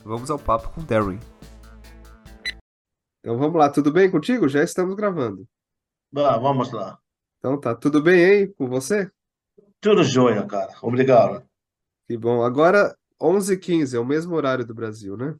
[0.05, 1.19] Vamos ao papo com o Darren.
[3.21, 4.49] Então vamos lá, tudo bem contigo?
[4.49, 5.47] Já estamos gravando.
[6.13, 6.99] Vá, vamos lá.
[7.39, 9.11] Então tá, tudo bem aí com você?
[9.81, 10.75] Tudo jóia, cara.
[10.83, 11.43] Obrigado.
[12.07, 12.43] Que bom.
[12.43, 15.35] Agora 11h15, é o mesmo horário do Brasil, né?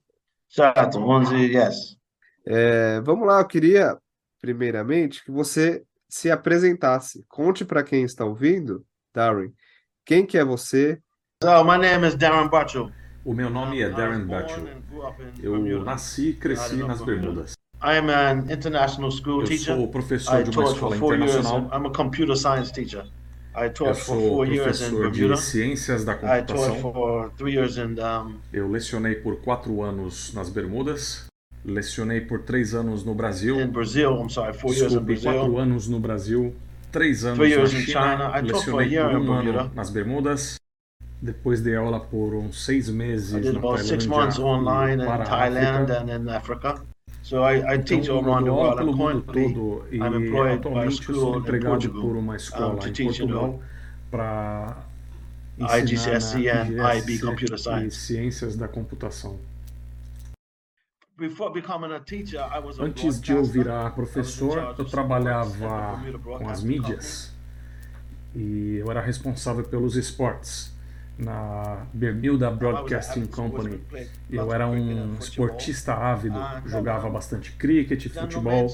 [0.49, 1.99] Certo, 11, yes.
[2.47, 3.99] É, vamos lá, eu queria,
[4.43, 7.25] primeiramente, que você se apresentasse.
[7.29, 9.53] Conte para quem está ouvindo, Darren,
[10.05, 11.01] quem que é você?
[11.43, 12.91] So, my name is Darren Butchell.
[13.25, 14.65] O meu nome é Darren Batchel.
[15.41, 17.53] Eu nasci e cresci nas Bermudas.
[17.81, 19.77] I am an international school Eu teacher.
[19.77, 21.35] sou professor I de uma taught for escola four years.
[21.37, 21.71] internacional.
[21.81, 23.05] I'm a computer science teacher.
[23.55, 26.81] I Eu taught for sou four years in professor de ciências da I taught computação.
[26.93, 31.27] for three years in um, Eu lecionei por quatro anos nas Bermudas.
[31.65, 33.61] Lecionei por três anos no Brasil.
[33.61, 34.21] in Brazil.
[34.21, 35.59] I'm sorry, four years in Desculpe, quatro Brazil.
[35.61, 36.55] anos no Brasil.
[36.91, 38.41] Três anos Three na years in China.
[38.41, 40.57] Lecionei por um ano nas Bermudas.
[41.21, 45.03] Depois dei aula por uns seis I meses did na about six months Tailândia online
[45.03, 46.83] in Thailand and in Africa.
[47.23, 48.83] So I, I teach Então, all eu around the world.
[48.83, 52.79] I'm currently todo e I'm employed by a school in Portugal, por uma escola um,
[52.79, 53.61] to teach Portugal
[54.11, 54.77] para
[55.61, 57.97] IGCSE and IB Computer Science.
[57.97, 59.37] Ciências da Computação.
[59.37, 61.02] Before becoming a teacher, I was a
[62.81, 66.01] Antes de eu virar I was in professor, eu trabalhava
[66.39, 67.33] com as Broadcasting mídias
[68.35, 70.73] e eu era responsável pelos esportes.
[71.19, 73.81] na Bermuda Broadcasting Company.
[74.31, 78.69] Eu era um esportista ávido, jogava bastante cricket, futebol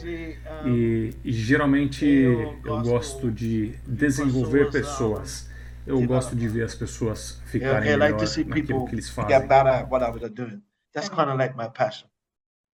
[0.64, 5.48] e, e geralmente eu gosto de desenvolver pessoas.
[5.87, 9.38] Eu gosto de ver as pessoas ficarem melhor naquilo que eles fazem.
[9.38, 10.62] get better at whatever they're doing.
[10.92, 12.09] That's kind of like my passion.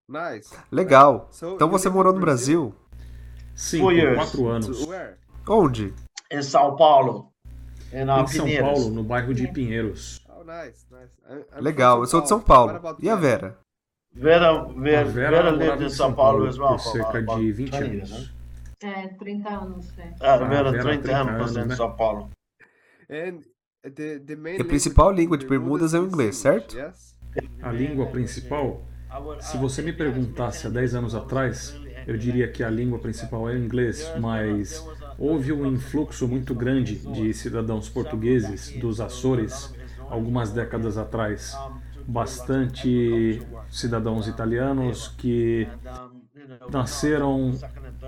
[0.09, 0.55] Nice.
[0.71, 1.31] Legal.
[1.55, 2.75] Então você morou no Brasil?
[3.55, 4.17] Sim, por years.
[4.17, 4.89] quatro anos.
[5.49, 5.95] Onde?
[6.31, 7.33] In Sao Paulo,
[7.93, 8.69] uh, Em São Pinheiros.
[8.69, 10.21] Paulo, no bairro de Pinheiros.
[11.61, 12.81] Legal, eu sou de São Paulo.
[13.01, 13.59] E a Vera?
[14.13, 17.53] Vera, A Vera, Vera Vera lived em São Paulo Paulo as well por cerca de
[17.53, 18.35] 20 20 years, anos.
[18.83, 20.03] É, 30 anos, é.
[20.03, 20.45] huh?
[20.45, 21.77] Uh, Vera, Vera, 30 30 anos anos, in né?
[21.77, 22.31] Sao Paulo.
[23.09, 26.77] E a principal língua de Bermudas é o inglês, certo?
[27.63, 28.83] A língua principal,
[29.41, 31.75] se você me perguntasse há 10 anos atrás,
[32.07, 34.87] eu diria que a língua principal é o inglês, mas
[35.19, 39.73] houve um influxo muito grande de cidadãos portugueses dos Açores
[40.11, 41.57] algumas décadas atrás.
[42.07, 45.67] Bastante cidadãos italianos que
[46.71, 47.59] nasceram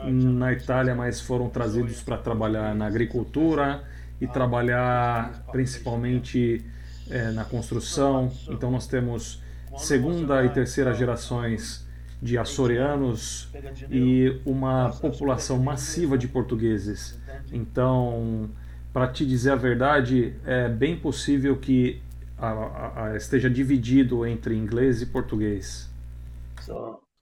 [0.05, 3.83] na Itália, mas foram trazidos para trabalhar na agricultura
[4.21, 6.65] e trabalhar principalmente
[7.11, 8.31] eh, na construção.
[8.49, 9.43] Então nós temos
[9.77, 11.87] segunda e terceira gerações
[12.23, 13.49] de açorianos
[13.91, 17.19] e uma população massiva de portugueses.
[17.53, 18.51] Então,
[18.93, 22.01] para te dizer a verdade, é bem possível que
[22.39, 25.91] a- a- a- esteja dividido entre inglês e português.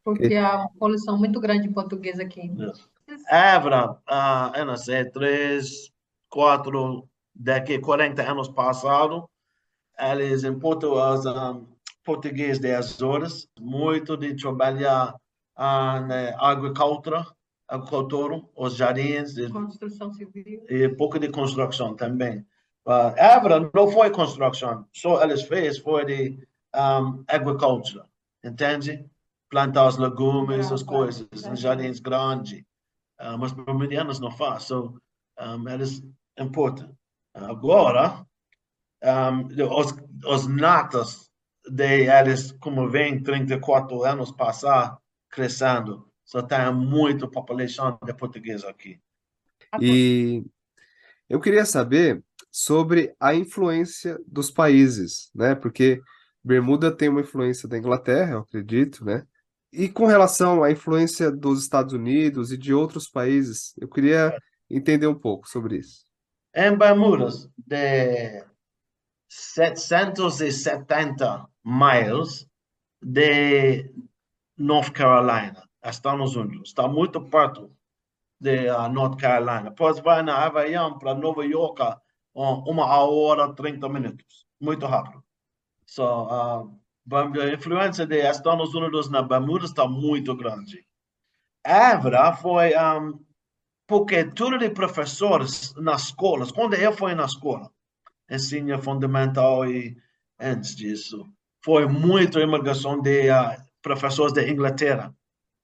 [0.04, 2.50] Porque há uma poluição muito grande em português aqui.
[3.30, 5.90] Évora, uh, eu não sei, três,
[6.28, 9.28] quatro, daqui 40 anos passado,
[9.98, 11.66] eles importam os um,
[12.04, 15.14] português de Azores, muito de trabalhar
[15.56, 17.26] uh, na agricultura,
[17.66, 20.64] agricultura, os jardins, Construção civil.
[20.68, 22.46] e pouco de construção também.
[22.86, 28.06] Uh, Évora não foi construção, só eles fez foi de um, agricultura,
[28.44, 29.04] entende?
[29.48, 32.60] Plantar os legumes, as coisas, os jardins grandes.
[33.18, 35.00] Uh, mas bermudianos não faz, so,
[35.40, 36.02] um, eles
[36.38, 36.94] importam.
[37.32, 38.26] Agora,
[39.02, 39.94] um, os,
[40.26, 41.23] os natas
[41.68, 44.98] de eles, como vem 34 anos passar,
[45.30, 49.00] crescendo, só tem muita população de português aqui.
[49.80, 50.44] E
[51.28, 55.54] eu queria saber sobre a influência dos países, né?
[55.54, 56.00] Porque
[56.42, 59.26] Bermuda tem uma influência da Inglaterra, eu acredito, né?
[59.72, 64.38] E com relação à influência dos Estados Unidos e de outros países, eu queria
[64.70, 66.04] entender um pouco sobre isso.
[66.54, 68.44] Em Bermudas, de
[69.28, 72.46] 770 miles
[73.02, 73.90] de
[74.56, 76.68] North Carolina, Estados Unidos.
[76.68, 77.70] Está muito perto
[78.40, 79.70] de uh, North Carolina.
[79.70, 84.46] Depois vai na avião para Nova York, uh, uma hora e 30 minutos.
[84.60, 85.22] Muito rápido.
[85.86, 86.80] So, uh,
[87.12, 90.86] a influência de Estados Unidos na Bermuda está muito grande.
[91.64, 93.18] Évora foi um,
[93.86, 97.70] porque tudo de professores nas escolas, quando eu fui na escola,
[98.30, 99.96] ensino fundamental e
[100.38, 101.26] antes disso,
[101.64, 105.14] foi muita imigração de uh, professores da Inglaterra.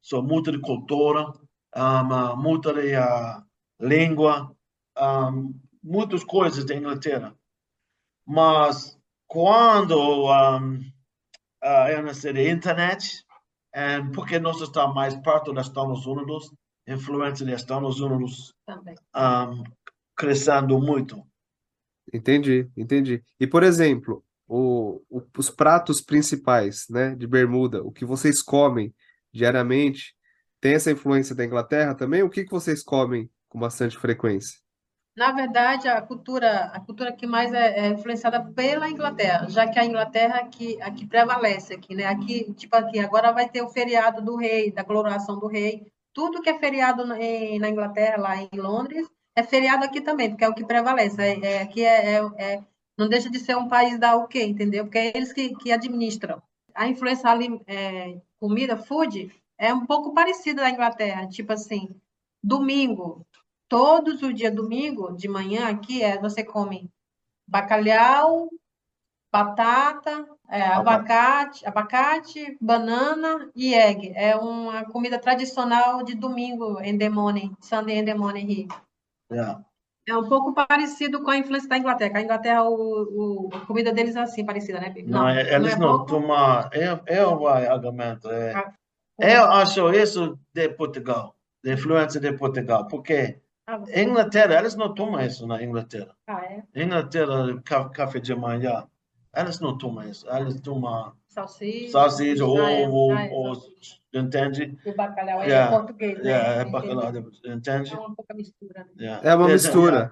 [0.01, 1.31] So, muito de cultura,
[1.77, 3.45] um, uh, muito de uh,
[3.79, 4.51] língua,
[4.99, 7.37] um, muitas coisas da Inglaterra.
[8.27, 10.79] Mas quando um,
[11.63, 13.23] uh, de internet,
[13.75, 16.51] e porque nós estamos mais perto dos Estados Unidos,
[16.89, 18.55] influência dos Estados Unidos
[19.15, 19.63] um,
[20.17, 21.23] crescendo muito.
[22.11, 23.23] Entendi, entendi.
[23.39, 28.95] E, por exemplo, o- o- os pratos principais, né, de Bermuda, o que vocês comem
[29.33, 30.15] diariamente,
[30.61, 32.23] tem essa influência da Inglaterra também?
[32.23, 34.59] O que que vocês comem com bastante frequência?
[35.17, 39.79] Na verdade, a cultura, a cultura que mais é, é influenciada pela Inglaterra, já que
[39.79, 42.05] a Inglaterra aqui, aqui prevalece aqui, né?
[42.07, 45.93] Aqui, tipo aqui, agora vai ter o feriado do rei, da coroação do rei.
[46.13, 50.45] Tudo que é feriado na, na Inglaterra, lá em Londres, é feriado aqui também, porque
[50.45, 51.21] é o que prevalece.
[51.21, 52.65] É, é- aqui é, é- é-
[53.01, 54.85] não deixa de ser um país da UK, entendeu?
[54.85, 56.43] Porque é eles que, que administram.
[56.75, 61.27] A influência ali, é, comida, food, é um pouco parecida da Inglaterra.
[61.27, 61.99] Tipo assim,
[62.45, 63.27] domingo,
[63.69, 66.91] todos os dias, domingo, de manhã, aqui, é, você come
[67.49, 68.51] bacalhau,
[69.33, 74.13] batata, é, abacate, abacate, banana e egg.
[74.15, 78.69] É uma comida tradicional de domingo em the morning, Sunday in the morning here.
[79.33, 79.65] Yeah.
[80.07, 82.19] É um pouco parecido com a influência da Inglaterra.
[82.19, 84.91] A Inglaterra, o, o- a comida deles é assim, parecida, né?
[84.91, 85.11] Bibi?
[85.11, 86.07] Não, eles é não pouco?
[86.07, 86.69] tomam.
[86.73, 88.29] Eu, eu vai argumento.
[88.31, 88.73] É, Ah,
[89.21, 95.21] eu acho isso de Portugal, de influência de Portugal, porque Ah, Inglaterra, eles não tomam
[95.21, 96.17] isso na Inglaterra.
[96.27, 96.63] Ah, é?
[96.83, 98.87] Inglaterra, ca- café de manhã,
[99.37, 100.27] eles não tomam isso.
[100.29, 101.93] Eles tomam Salsicha.
[101.93, 103.57] salsicha, é, ovo, é, ou,
[104.13, 104.77] entende?
[104.85, 106.25] E o bacalhau é Yeah, português, né?
[106.25, 106.73] Yeah, é Entendi.
[106.73, 107.95] bacalhau, entende?
[107.95, 108.91] É uma pouca mistura, né?
[108.99, 109.29] Yeah.
[109.31, 110.11] É uma mistura.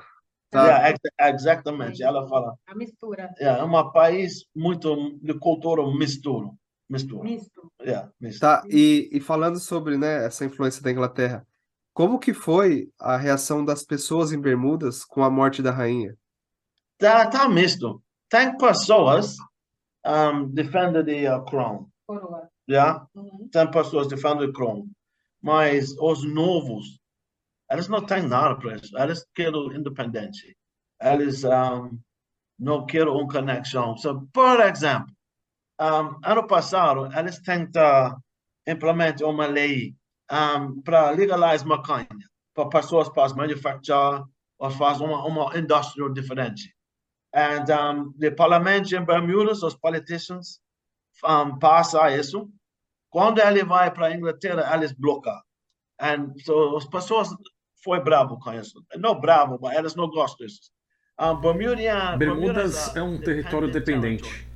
[0.49, 0.65] Tá.
[0.65, 2.03] Yeah, ex- exatamente.
[2.03, 3.35] Ela fala, A mistura.
[3.41, 6.49] yeah, é um país muito de cultura mistura.
[6.89, 7.25] Mistura.
[7.25, 7.73] Misto.
[7.83, 8.41] Yeah, misto.
[8.41, 11.47] Tá, e, e falando sobre, né, essa influência da Inglaterra,
[11.93, 16.17] como que foi a reação das pessoas em Bermudas com a morte da rainha?
[16.97, 18.01] Tá, tá misto.
[18.31, 19.37] Tem pessoas
[20.09, 21.89] um, a crown.
[22.07, 22.49] Coroa.
[22.69, 23.07] Yeah?
[23.15, 23.49] Uhum.
[23.53, 24.89] Tem pessoas defendem a crown.
[25.43, 26.99] Mas os novos,
[27.71, 28.97] eles não têm nada para isso.
[28.99, 30.55] Eles querem independência.
[31.01, 31.99] Eles um,
[32.59, 33.97] não querem uma conexão.
[33.97, 35.15] So, por exemplo,
[35.81, 38.21] um, ano passado, eles tentaram
[38.67, 39.95] implementar uma lei
[40.31, 42.09] um, para legalizar maconha,
[42.55, 44.25] para pessoas para manufacturar
[44.59, 46.75] ou fazer uma, uma indústria diferente.
[47.39, 50.61] And um, the parlamento em Bermuda, os politicians,
[51.25, 52.51] um, passa isso.
[53.11, 55.41] Quando ele vai para a Inglaterra, eles bloqueiam.
[56.01, 57.29] And so as pessoas
[57.85, 58.85] foi bravo com isso.
[58.97, 60.71] Não bravo, mas eles não gostam disso.
[61.21, 64.49] Um, Bermuda, Bermudas é um território dependente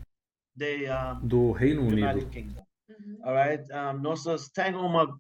[0.55, 2.31] de, um, do Reino United Unido.
[2.31, 2.67] Kingdom.
[2.89, 3.19] Uhum.
[3.25, 3.65] All right?
[3.73, 5.19] Um, nós temos uma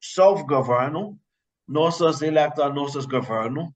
[0.00, 1.18] self-governo,
[1.66, 3.70] nós elegemos nossos governos,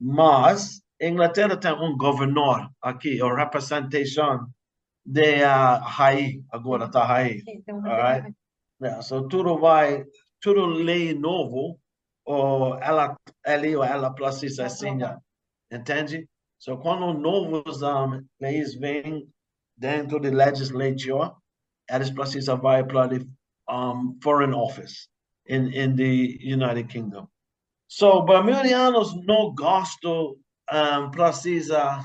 [0.00, 4.46] mas Inglaterra tem um governor aqui, a representação
[5.04, 7.42] de uh, raí, agora está raí.
[7.68, 8.34] Um Alright.
[8.82, 10.04] Yeah, so tudo vai,
[10.40, 11.78] tudo lei novo,
[12.24, 15.20] ou ela, ele ou ela precisa assinar,
[15.70, 16.28] entende?
[16.58, 19.28] So quando novos um, leis vêm
[19.76, 21.32] dentro da legislature,
[21.90, 25.08] eles precisam vai para o um, foreign office
[25.48, 27.28] in in the United Kingdom.
[27.88, 30.36] So bermudianos não gostam,
[30.72, 32.00] um, precisa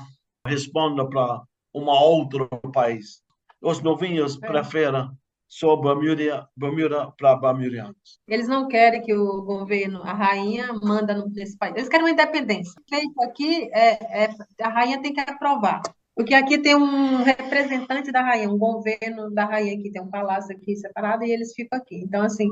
[0.46, 1.42] responder para
[1.74, 3.22] um outro país.
[3.60, 4.46] Os novinhos É.
[4.46, 5.10] preferem
[5.48, 8.18] só Bermuda, Bermuda para bermudianos.
[8.26, 11.74] Eles não querem que o governo, a rainha, manda nesse país.
[11.76, 12.80] Eles querem uma independência.
[12.88, 15.82] Feito aqui, é, é- a rainha tem que aprovar.
[16.16, 20.56] Porque aqui tem um representante da rainha, um governo da rainha aqui, tem um palácio
[20.56, 21.96] aqui separado e eles ficam aqui.
[21.96, 22.48] Então, assim,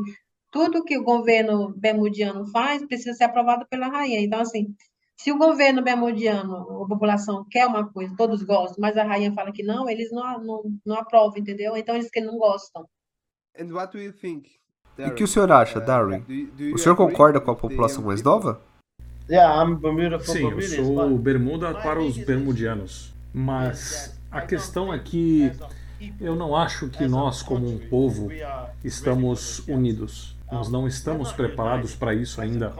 [0.52, 4.20] tudo que o governo bermudiano faz precisa ser aprovado pela rainha.
[4.20, 4.74] Então, assim,
[5.16, 9.52] se o governo bermudiano, a população quer uma coisa, todos gostam, mas a rainha fala
[9.52, 11.76] que não, eles não, não, não aprovam, entendeu?
[11.76, 12.86] Então, eles que não gostam.
[13.58, 14.50] And what do you think.
[14.98, 16.20] Uh, E o que o senhor acha, Darwin?
[16.20, 18.60] do you O senhor concorda com a população mais nova?
[19.30, 23.14] Yeah, I'm Bermuda for Sim, eu sou Bermuda para os bermudianos.
[23.32, 25.50] Mas a questão é que
[26.20, 28.28] eu não acho que nós, como um povo,
[28.84, 30.33] estamos unidos.
[30.50, 32.72] Nós não estamos preparados para isso ainda.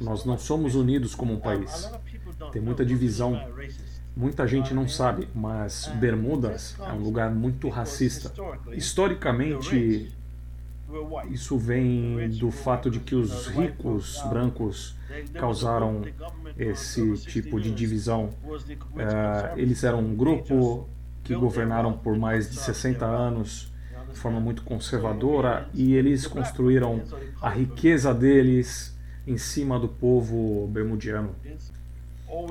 [0.00, 1.90] Nós não somos unidos como um país.
[2.52, 3.40] Tem muita divisão.
[4.16, 8.32] Muita gente não sabe, mas Bermudas é um lugar muito racista.
[8.72, 10.10] Historicamente,
[11.30, 14.96] isso vem do fato de que os ricos brancos
[15.34, 16.02] causaram
[16.56, 18.30] esse tipo de divisão.
[18.96, 20.88] Eh, eles eram um grupo
[21.22, 23.72] que governaram por mais de 60 anos
[24.16, 27.02] de forma muito conservadora e eles construíram
[27.42, 28.96] a riqueza deles
[29.26, 31.36] em cima do povo bermudiano.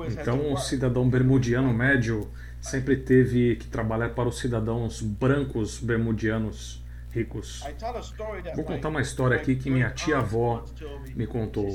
[0.08, 7.64] Então, o cidadão bermudiano médio sempre teve que trabalhar para os cidadãos brancos bermudianos ricos.
[8.54, 10.64] Vou contar uma história aqui que minha tia-avó
[11.16, 11.68] me contou.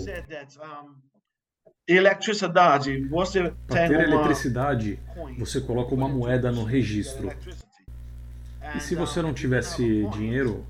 [3.67, 4.99] Para ter eletricidade,
[5.37, 7.29] você coloca uma moeda no registro.
[8.75, 10.65] E se você não tivesse dinheiro,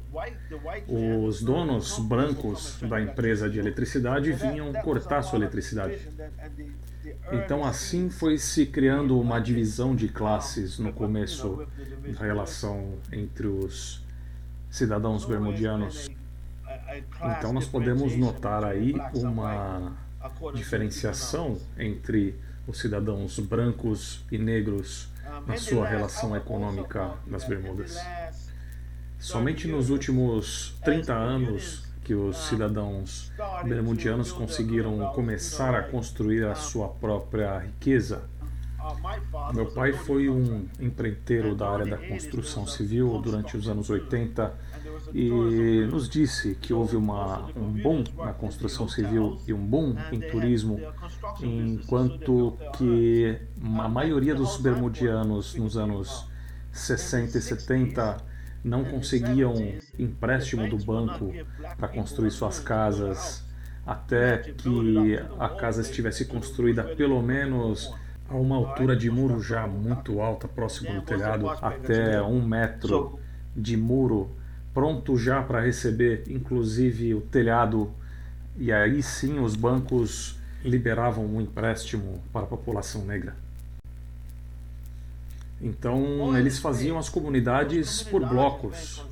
[0.87, 6.07] os donos brancos da empresa de eletricidade vinham cortar sua eletricidade.
[7.31, 11.65] Então assim foi se criando uma divisão de classes no começo
[12.17, 14.03] da relação entre os
[14.69, 16.09] cidadãos bermudianos.
[17.37, 19.93] Então nós podemos notar aí uma
[20.53, 22.35] diferenciação entre
[22.67, 25.10] os cidadãos brancos e negros
[25.45, 27.97] na sua relação econômica nas Bermudas.
[29.19, 33.31] Somente nos últimos 30 anos que os cidadãos
[33.63, 38.23] bermudianos conseguiram começar a construir a sua própria riqueza.
[39.53, 44.53] Meu pai foi um empreiteiro da área da construção civil durante os anos 80
[45.13, 50.19] e nos disse que houve uma, um boom na construção civil e um boom em
[50.19, 50.79] turismo,
[51.41, 56.27] enquanto que a maioria dos bermudianos nos anos
[56.71, 58.17] 60 e 70
[58.63, 59.53] não conseguiam
[59.97, 61.33] empréstimo do banco
[61.77, 63.43] para construir suas casas,
[63.85, 67.93] até que a casa estivesse construída pelo menos
[68.29, 73.19] a uma altura de muro já muito alta, próximo do telhado, até um metro
[73.55, 74.29] de muro,
[74.73, 77.91] pronto já para receber, inclusive, o telhado.
[78.57, 83.35] E aí sim os bancos liberavam um empréstimo para a população negra.
[85.61, 89.05] Então eles faziam as comunidades por blocos.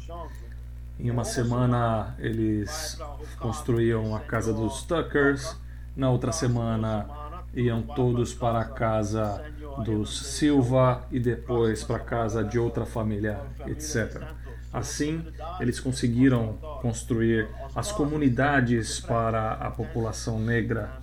[0.99, 2.97] Em uma semana eles
[3.39, 5.55] construíam a casa dos Tuckers,
[5.95, 7.07] na outra semana
[7.53, 9.43] iam todos para a casa
[9.83, 14.23] dos Silva e depois para a casa de outra família, etc.
[14.71, 15.25] Assim,
[15.59, 21.01] eles conseguiram construir as comunidades para a população negra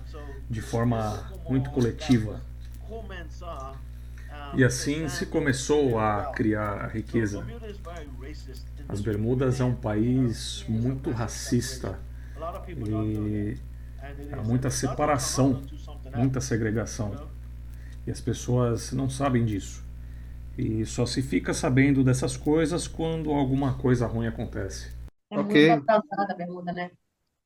[0.49, 2.41] de forma muito coletiva.
[4.53, 7.45] E assim se começou a criar a riqueza.
[8.87, 11.99] As Bermudas é um país muito racista
[12.87, 13.57] e
[14.31, 15.61] há muita separação,
[16.15, 17.27] muita segregação.
[18.05, 19.86] E as pessoas não sabem disso.
[20.57, 24.91] E só se fica sabendo dessas coisas quando alguma coisa ruim acontece.
[25.29, 25.69] É okay.
[25.69, 26.91] muito atrasada a Bermuda, né?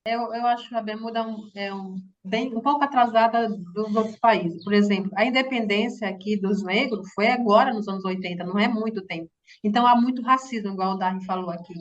[0.08, 4.64] Eu, eu acho a Bermuda um, é um, bem, um pouco atrasada dos outros países.
[4.64, 9.06] Por exemplo, a independência aqui dos negros foi agora, nos anos 80, não é muito
[9.06, 9.30] tempo.
[9.64, 11.76] Então, há muito racismo, igual o Darwin falou aqui.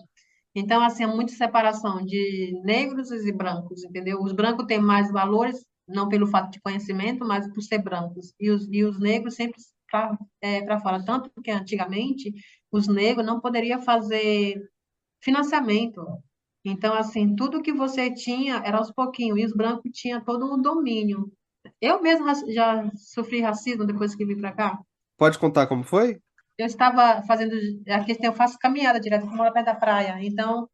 [0.55, 4.21] Então, assim, há muita separação de negros e brancos, entendeu?
[4.21, 8.35] Os brancos têm mais valores, não pelo fato de conhecimento, mas por ser brancos.
[8.39, 9.59] E os, e os negros sempre
[9.91, 11.05] para é, fora.
[11.05, 12.33] Tanto que, antigamente,
[12.71, 14.57] os negros não poderiam fazer
[15.23, 16.03] financiamento
[16.65, 20.61] então, assim, tudo que você tinha era aos pouquinhos, e os brancos tinham todo um
[20.61, 21.33] domínio.
[21.81, 24.79] Eu mesmo já sofri racismo depois que vim para cá.
[25.17, 26.21] Pode contar como foi?
[26.59, 27.55] Eu estava fazendo,
[27.89, 30.69] aqui eu faço caminhada direto, eu moro perto da praia, então,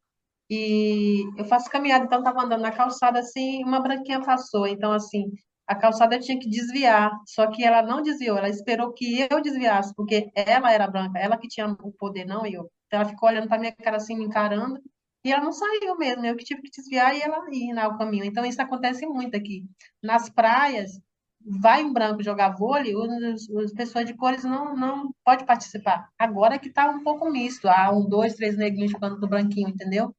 [0.51, 5.31] e eu faço caminhada, então estava andando na calçada assim, uma branquinha passou, então assim,
[5.67, 9.95] a calçada tinha que desviar, só que ela não desviou, ela esperou que eu desviasse,
[9.95, 12.71] porque ela era branca, ela que tinha o poder, não eu.
[12.87, 14.81] Então ela ficou olhando para minha cara assim, me encarando,
[15.25, 17.99] e ela não saiu mesmo, eu que tive que desviar e ela ir né, o
[17.99, 18.25] caminho.
[18.25, 19.65] Então, isso acontece muito aqui.
[20.01, 21.01] Nas praias,
[21.45, 26.09] vai um branco jogar vôlei, os pessoas de cores não, não pode participar.
[26.17, 30.15] Agora que está um pouco misto, há um, dois, três negrinhos jogando do branquinho, entendeu?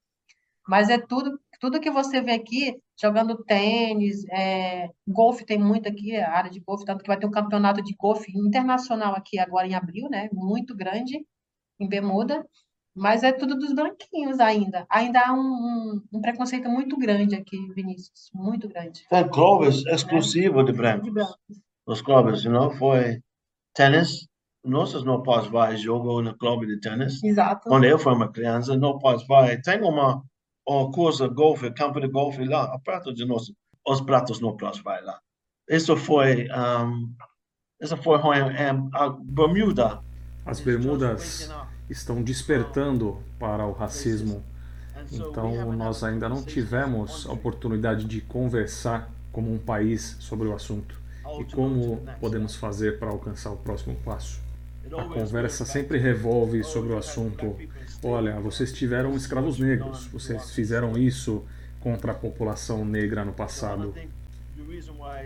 [0.68, 6.16] Mas é tudo, tudo que você vê aqui, jogando tênis, é, golfe tem muito aqui,
[6.16, 9.68] a área de golfe, tanto que vai ter um campeonato de golfe internacional aqui agora
[9.68, 10.30] em abril, né?
[10.34, 11.26] Muito grande,
[11.80, 12.46] em Bermuda.
[12.96, 14.88] Mas é tudo dos branquinhos ainda.
[14.90, 18.32] Ainda há um, um, um preconceito muito grande aqui, Vinícius.
[18.34, 19.06] Muito grande.
[19.08, 20.66] Tem clubes exclusivos é.
[20.66, 21.04] de brancos.
[21.04, 21.38] De brancos.
[21.86, 23.22] Os clubes, não foi
[23.76, 24.28] tênis.
[24.66, 27.24] Nossos não podem vai jogo no clube de tênis.
[27.24, 27.70] Exato.
[27.70, 29.62] Quando eu fui uma criança, não pode vai.
[29.62, 30.24] Tem uma,
[30.68, 33.52] uma coisa golfe, campo de golfe lá, perto de nós.
[33.88, 35.18] Os pratos não podem vai lá.
[35.70, 37.14] Isso foi, um,
[37.82, 38.90] isso foi em, em
[39.24, 40.02] Bermuda.
[40.46, 41.50] As Bermudas
[41.90, 44.44] estão despertando para o racismo.
[45.12, 51.00] Então, nós ainda não tivemos a oportunidade de conversar como um país sobre o assunto
[51.40, 54.42] e como podemos fazer para alcançar o próximo passo.
[54.98, 57.58] A conversa sempre revolve sobre o assunto:
[58.08, 61.44] olha, vocês tiveram escravos negros, vocês fizeram isso
[61.80, 63.94] contra a população negra no passado.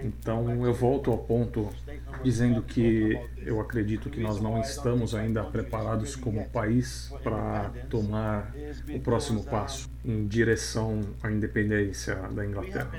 [0.04, 1.70] Então eu volto ao ponto
[2.24, 8.54] dizendo que eu acredito que nós não estamos ainda preparados como país para tomar
[8.94, 12.92] o próximo passo em direção à independência da Inglaterra.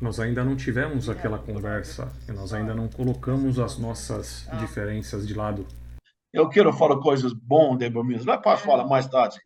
[0.00, 5.34] Nós ainda não tivemos aquela conversa e nós ainda não colocamos as nossas diferenças de
[5.34, 5.66] lado.
[6.36, 9.40] Eu quero falar coisas boas de Bermuda, mas posso falar mais tarde.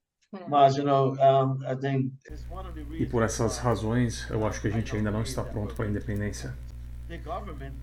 [0.49, 2.13] Mas, you know, um, I think...
[2.99, 5.89] E por essas razões, eu acho que a gente ainda não está pronto para a
[5.89, 6.53] independência.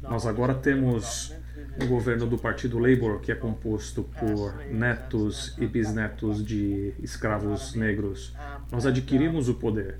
[0.01, 1.33] Nós agora temos
[1.81, 8.35] um governo do Partido Labour que é composto por netos e bisnetos de escravos negros.
[8.69, 9.99] Nós adquirimos o poder,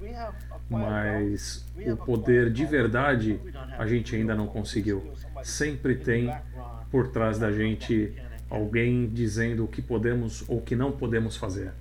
[0.70, 3.40] mas o poder de verdade
[3.78, 5.14] a gente ainda não conseguiu.
[5.44, 6.30] Sempre tem
[6.92, 8.14] por trás da gente
[8.50, 11.72] alguém dizendo o que podemos ou o que não podemos fazer.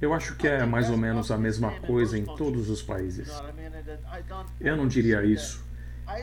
[0.00, 3.30] Eu acho que é mais ou menos a mesma coisa em todos os países.
[4.60, 5.64] Eu não diria isso.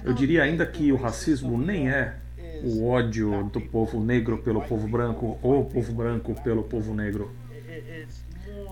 [0.03, 2.15] Eu diria ainda que o racismo nem é
[2.63, 7.31] o ódio do povo negro pelo povo branco ou o povo branco pelo povo negro.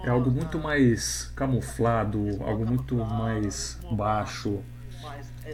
[0.03, 4.59] É algo muito mais camuflado, algo muito mais baixo,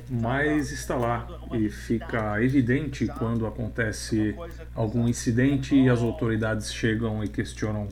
[0.09, 4.35] mas está lá e fica evidente quando acontece
[4.73, 7.87] algum incidente e as autoridades chegam e questionam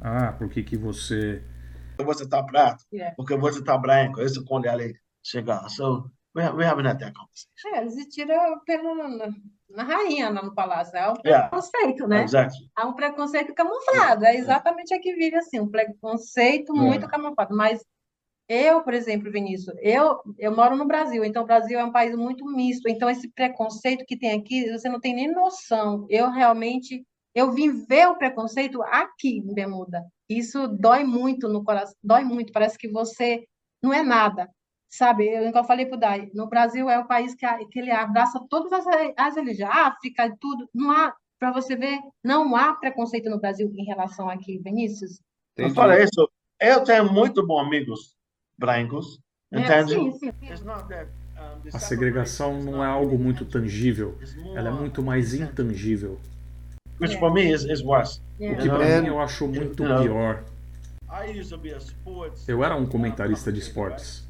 [0.00, 1.42] ah, por que, que você
[1.98, 3.14] você está preto, Yeah.
[3.16, 4.20] porque você está branco.
[4.20, 5.66] Isso quando ele chegar.
[5.70, 7.74] So we, ha- we haven't had that conversation.
[7.74, 8.94] É, eles tiram pelo,
[9.70, 10.94] na, rainha lá no palácio.
[10.94, 11.48] É um Yeah.
[11.48, 12.24] preconceito, né?
[12.24, 12.70] Exactly.
[12.76, 14.26] Há um preconceito camuflado.
[14.26, 17.56] É exatamente a que vive assim, um preconceito muito camuflado.
[17.56, 17.82] Mas
[18.48, 22.14] eu, por exemplo, Vinícius, eu, eu moro no Brasil, então o Brasil é um país
[22.14, 22.88] muito misto.
[22.88, 26.06] Então, esse preconceito que tem aqui, você não tem nem noção.
[26.08, 30.04] Eu realmente, eu vim ver o preconceito aqui em Bermuda.
[30.28, 32.52] Isso dói muito no coração, dói muito.
[32.52, 33.44] Parece que você
[33.82, 34.48] não é nada.
[34.88, 37.78] Sabe, eu, eu falei para o Dai, no Brasil é o país que, a- que
[37.80, 38.84] ele abraça todas as,
[39.16, 40.68] as religiões, África e tudo.
[40.72, 45.20] Não há, para você ver, não há preconceito no Brasil em relação aqui, Vinícius.
[45.58, 45.74] Entendi.
[45.74, 46.30] fora isso,
[46.60, 48.15] eu tenho muito bons amigos
[48.58, 49.18] brancos,
[49.52, 49.92] É, entende?
[49.94, 50.28] sim, sim.
[50.28, 54.18] Um, the A segregação não é algo muito tangível,
[54.54, 56.18] ela é muito mais intangível.
[57.00, 58.20] Which for me is, is worse.
[58.36, 58.56] O que É.
[58.68, 60.42] pra mim eu acho muito pior.
[61.08, 64.26] I used to be a sports Eu era um comentarista de esportes,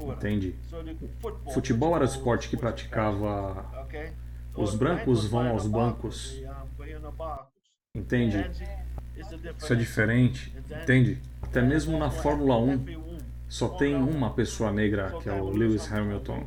[0.00, 0.54] entende?
[1.52, 3.64] Futebol era o esporte que praticava?
[4.56, 6.36] Os brancos vão aos bancos.
[7.94, 8.50] entende?
[9.56, 10.52] Isso é diferente,
[10.82, 11.18] entende?
[11.40, 13.03] Até mesmo na Fórmula 1
[13.54, 16.44] só tem uma pessoa negra, que é o Lewis Hamilton.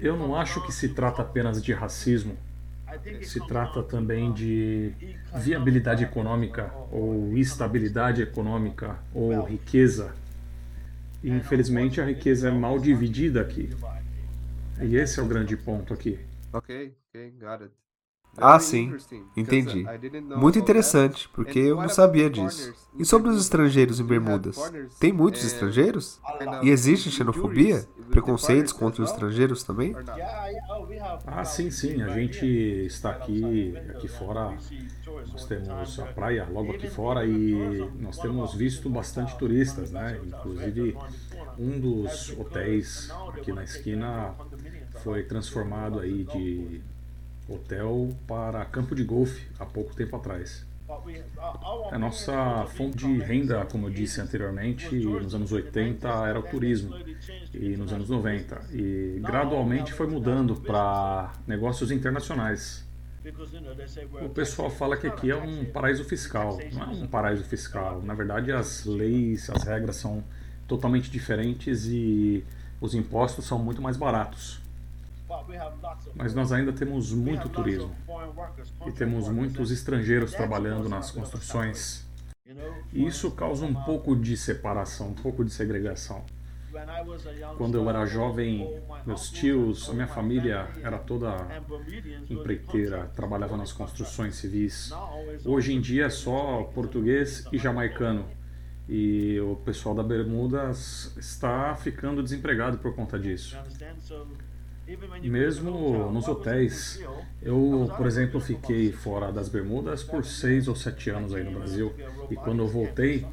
[0.00, 2.36] Eu não acho que se trata apenas de racismo,
[3.24, 4.94] se trata também de
[5.34, 10.14] viabilidade econômica ou estabilidade econômica ou riqueza.
[11.20, 13.68] E infelizmente a riqueza é mal dividida aqui.
[14.80, 16.20] E esse é o grande ponto aqui.
[16.52, 17.81] Ok, ok, got it.
[18.36, 18.94] Ah, sim,
[19.36, 19.84] entendi.
[20.36, 22.72] Muito interessante, porque eu não sabia disso.
[22.98, 24.56] E sobre os estrangeiros em Bermudas?
[24.98, 26.20] Tem muitos estrangeiros?
[26.62, 27.86] E existe xenofobia?
[28.10, 29.94] Preconceitos contra os estrangeiros também?
[31.26, 32.02] Ah, sim, sim.
[32.02, 32.46] A gente
[32.86, 34.56] está aqui, aqui fora.
[35.30, 40.20] Nós temos a praia logo aqui fora e nós temos visto bastante turistas, né?
[40.24, 40.96] Inclusive,
[41.58, 44.34] um dos hotéis aqui na esquina
[45.02, 46.82] foi transformado aí de
[47.54, 50.66] hotel para campo de golfe há pouco tempo atrás.
[51.90, 56.94] A nossa fonte de renda, como eu disse anteriormente, nos anos 80 era o turismo
[57.54, 62.84] e nos anos 90 e gradualmente foi mudando para negócios internacionais.
[64.20, 66.58] O pessoal fala que aqui é um paraíso fiscal.
[66.72, 68.02] Não é um paraíso fiscal.
[68.02, 70.24] Na verdade, as leis, as regras são
[70.66, 72.44] totalmente diferentes e
[72.80, 74.61] os impostos são muito mais baratos.
[76.14, 77.94] Mas nós ainda temos muito turismo
[78.86, 82.06] e temos muitos estrangeiros trabalhando nas construções.
[82.92, 86.24] E isso causa um pouco de separação, um pouco de segregação.
[87.58, 91.36] Quando eu era jovem, meus tios, a minha família era toda
[92.30, 94.90] empreiteira, trabalhava nas construções civis.
[95.44, 98.26] Hoje em dia é só português e jamaicano.
[98.88, 103.56] E o pessoal da Bermudas está ficando desempregado por conta disso.
[105.22, 107.00] Mesmo nos hotéis,
[107.40, 111.92] eu, por exemplo, fiquei fora das Bermudas por seis ou sete anos aí no Brasil.
[112.30, 113.26] E quando eu voltei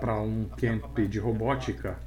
[0.00, 1.98] para um camp de robótica,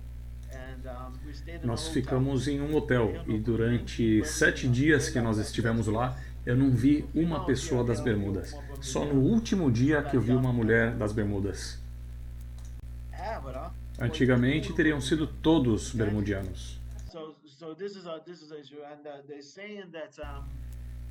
[1.63, 6.71] nós ficamos em um hotel e durante sete dias que nós estivemos lá, eu não
[6.71, 8.55] vi uma pessoa das Bermudas.
[8.81, 11.77] Só no último dia que eu vi uma mulher das Bermudas.
[13.99, 16.78] Antigamente teriam sido todos bermudianos.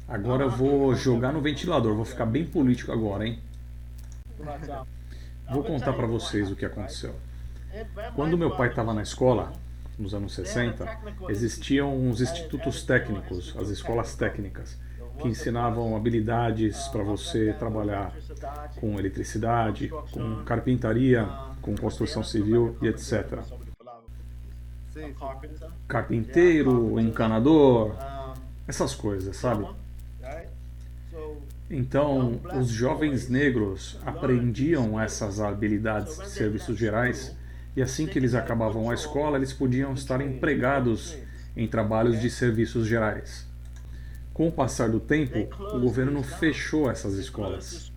[0.09, 3.39] Agora eu vou jogar no ventilador, vou ficar bem político agora, hein?
[5.51, 7.15] Vou contar para vocês o que aconteceu.
[8.15, 9.51] Quando meu pai estava na escola,
[9.99, 10.87] nos anos 60,
[11.31, 14.79] existiam os institutos técnicos, as escolas técnicas,
[15.19, 18.15] que ensinavam habilidades para você trabalhar
[18.79, 21.27] com eletricidade, com carpintaria,
[21.63, 23.39] com construção civil e etc.
[25.87, 27.95] Carpinteiro, encanador,
[28.67, 29.67] essas coisas, sabe?
[31.71, 37.37] Então, os jovens negros aprendiam essas habilidades de serviços gerais
[37.77, 41.17] e assim que eles acabavam a escola, eles podiam estar empregados
[41.57, 43.47] em trabalhos de serviços gerais.
[44.33, 45.39] Com o passar do tempo,
[45.75, 47.93] o governo fechou essas escolas.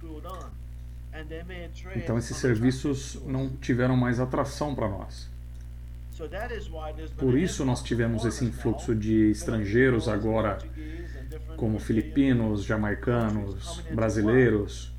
[1.96, 5.31] Então, esses serviços não tiveram mais atração para nós.
[7.18, 10.58] Por isso, nós tivemos esse influxo de estrangeiros agora,
[11.56, 14.94] como filipinos, jamaicanos, brasileiros,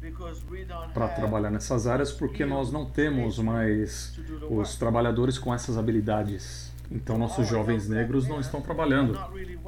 [0.95, 4.19] para trabalhar nessas áreas, porque nós não temos mais
[4.51, 6.73] os trabalhadores com essas habilidades.
[6.91, 9.19] Então, nossos jovens negros não estão trabalhando.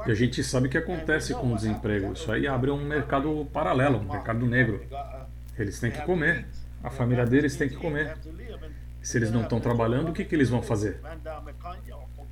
[0.06, 2.12] E a gente sabe o que acontece com o desemprego.
[2.12, 4.82] Isso aí abre um mercado paralelo, um mercado negro.
[5.58, 6.46] Eles têm que comer.
[6.82, 8.14] A família deles tem que comer.
[9.04, 10.98] Se eles não estão trabalhando, o que, que eles vão fazer?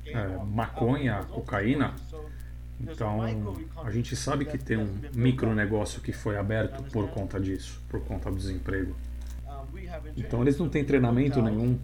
[0.07, 1.93] É, maconha, cocaína?
[2.81, 3.19] Então,
[3.83, 8.31] a gente sabe que tem um micronegócio que foi aberto por conta disso, por conta
[8.31, 8.95] do desemprego.
[10.17, 11.77] Então, eles não têm treinamento nenhum.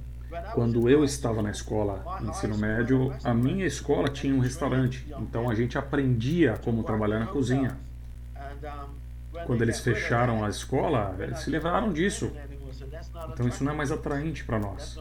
[0.53, 5.05] Quando eu estava na escola, ensino médio, a minha escola tinha um restaurante.
[5.19, 7.77] Então, a gente aprendia como trabalhar na cozinha.
[9.45, 12.31] Quando eles fecharam a escola, eles se livraram disso.
[13.33, 14.97] Então, isso não é mais atraente para nós.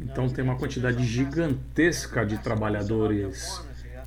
[0.00, 3.62] Então, tem uma quantidade gigantesca de trabalhadores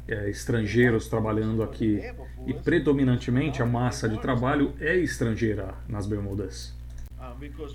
[0.07, 2.01] é, estrangeiros trabalhando aqui
[2.45, 6.73] e predominantemente a massa de trabalho é estrangeira nas Bermudas.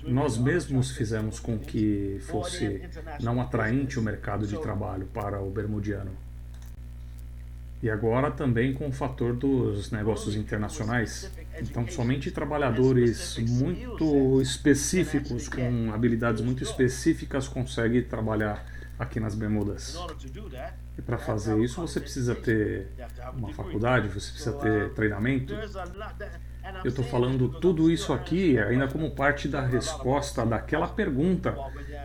[0.07, 2.81] Nós mesmos fizemos com que fosse
[3.21, 6.11] não atraente o mercado de trabalho para o bermudiano.
[7.81, 11.31] E agora também com o fator dos negócios internacionais.
[11.59, 18.63] Então, somente trabalhadores muito específicos, com habilidades muito específicas, conseguem trabalhar
[18.99, 19.97] aqui nas Bermudas.
[20.97, 22.87] E para fazer isso, você precisa ter
[23.35, 25.53] uma faculdade, você precisa ter treinamento.
[26.83, 31.55] Eu estou falando tudo isso aqui ainda como parte da resposta daquela pergunta: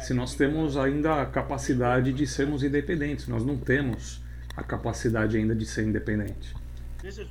[0.01, 3.29] se nós temos ainda a capacidade de sermos independentes.
[3.29, 4.25] Nós não temos
[4.57, 6.55] a capacidade ainda de ser independente.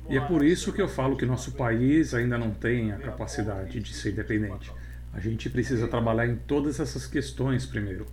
[0.08, 3.80] E é por isso que eu falo que nosso país ainda não tem a capacidade
[3.80, 4.72] de ser independente.
[5.12, 8.06] A gente precisa trabalhar em todas essas questões primeiro.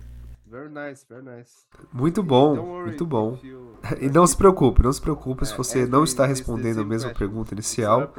[0.46, 1.52] Very nice, very nice.
[1.92, 3.38] Muito bom, muito bom.
[4.00, 7.52] E não se preocupe, não se preocupe se você não está respondendo a mesma pergunta
[7.52, 8.10] inicial.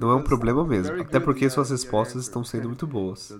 [0.00, 3.32] Não é um problema mesmo, até porque suas respostas estão sendo muito boas.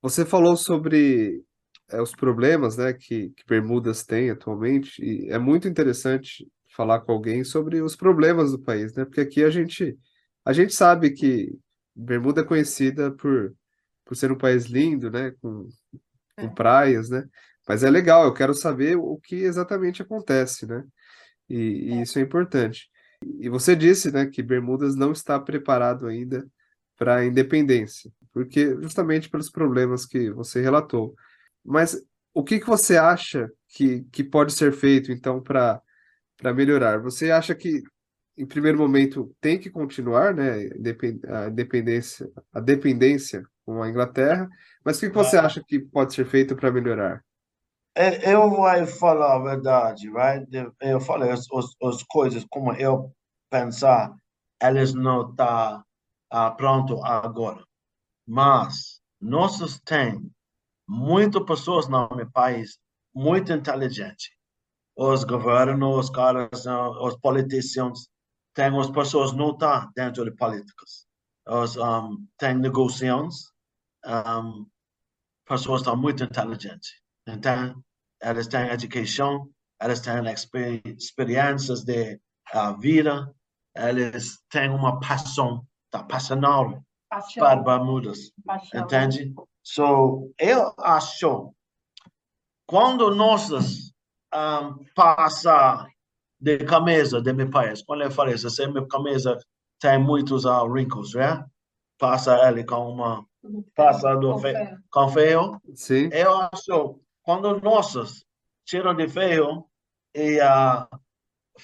[0.00, 1.44] Você falou sobre
[1.90, 7.12] é, os problemas né, que, que Bermudas tem atualmente, e é muito interessante falar com
[7.12, 9.04] alguém sobre os problemas do país, né?
[9.04, 9.96] Porque aqui a gente,
[10.44, 11.58] a gente sabe que
[11.94, 13.54] Bermuda é conhecida por,
[14.04, 15.32] por ser um país lindo, né?
[15.40, 15.66] Com,
[16.36, 16.48] com é.
[16.48, 17.24] praias, né?
[17.66, 20.84] Mas é legal, eu quero saber o que exatamente acontece, né?
[21.48, 22.02] E, e é.
[22.02, 22.88] isso é importante.
[23.40, 26.46] E você disse, né, que Bermudas não está preparado ainda
[26.98, 31.14] para a independência, porque justamente pelos problemas que você relatou.
[31.66, 32.00] Mas
[32.32, 35.82] o que, que você acha que, que pode ser feito, então, para
[36.54, 37.00] melhorar?
[37.02, 37.82] Você acha que,
[38.36, 40.68] em primeiro momento, tem que continuar né,
[41.28, 44.48] a dependência, a dependência com a Inglaterra,
[44.84, 47.24] mas o que, que você acha que pode ser feito para melhorar?
[47.94, 50.46] É, eu vou falar a verdade, right?
[50.82, 53.10] Eu falei as, as, as coisas como eu
[53.50, 54.14] pensar,
[54.60, 55.84] elas não estão tá,
[56.30, 57.64] ah, pronto agora.
[58.26, 60.35] Mas nós temos
[60.88, 62.78] muitas pessoas no meu país
[63.14, 64.30] muito inteligentes.
[64.96, 66.64] Os governos, os caras,
[67.00, 68.08] os politicianos,
[68.54, 71.06] tem as pessoas não estão dentro de políticas.
[71.46, 73.52] Os, um, tem negociações,
[74.06, 74.66] um,
[75.46, 77.00] pessoas estão muito inteligentes.
[77.26, 77.82] Então,
[78.20, 80.14] elas têm educação, elas têm
[80.98, 82.20] experiências de
[82.54, 83.32] uh, vida,
[83.74, 86.82] elas têm uma paixão, tá, passional
[87.38, 88.32] para Bermudas,
[88.74, 89.34] entende?
[89.68, 91.52] So, eu acho,
[92.68, 93.50] quando nós
[94.32, 95.84] um, passa
[96.40, 99.36] de camisa de meu país, quando eu falei isso, se minha camisa
[99.80, 101.44] tem muitos uh, wrinkles, né?
[101.98, 103.26] Passa ele com uma
[103.74, 105.60] passa do feio, com feio.
[105.74, 106.10] Sim.
[106.12, 108.24] Eu acho, quando nós
[108.64, 109.64] tiram de feio
[110.14, 110.86] e uh,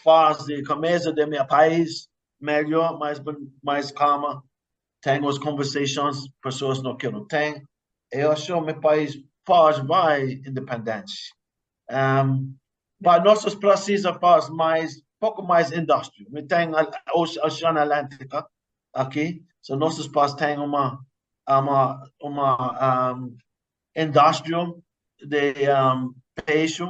[0.02, 2.08] faz de camisa de meu país
[2.40, 3.22] melhor, mais
[3.62, 4.42] mais calma,
[5.00, 7.62] tem as conversações, pessoas não querem ter,
[8.12, 11.34] eu acho que meu país pode vai independente.
[11.90, 12.54] Um,
[13.00, 16.26] mas nós precisamos fazer mais, pouco mais indústria.
[16.46, 18.46] Tem a Oceana Atlântica
[18.94, 21.00] aqui, so nossos países têm uma
[21.48, 23.36] uma uma um,
[23.96, 24.66] indústria
[25.18, 26.84] de um, peixe,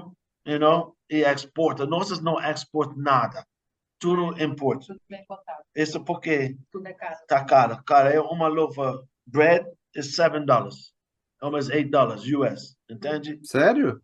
[0.47, 1.87] you know, e exporta.
[1.87, 3.47] Nós não exportamos nada.
[3.99, 4.87] Tudo importa.
[4.89, 5.01] Tudo
[5.75, 7.17] Isso porque Tudo é caro.
[7.29, 7.83] Tá caro.
[7.85, 9.65] Cara, é uma luva bread
[9.95, 10.93] is seven dollars
[11.43, 13.39] almost eight dollars US, entende?
[13.43, 14.01] Sério?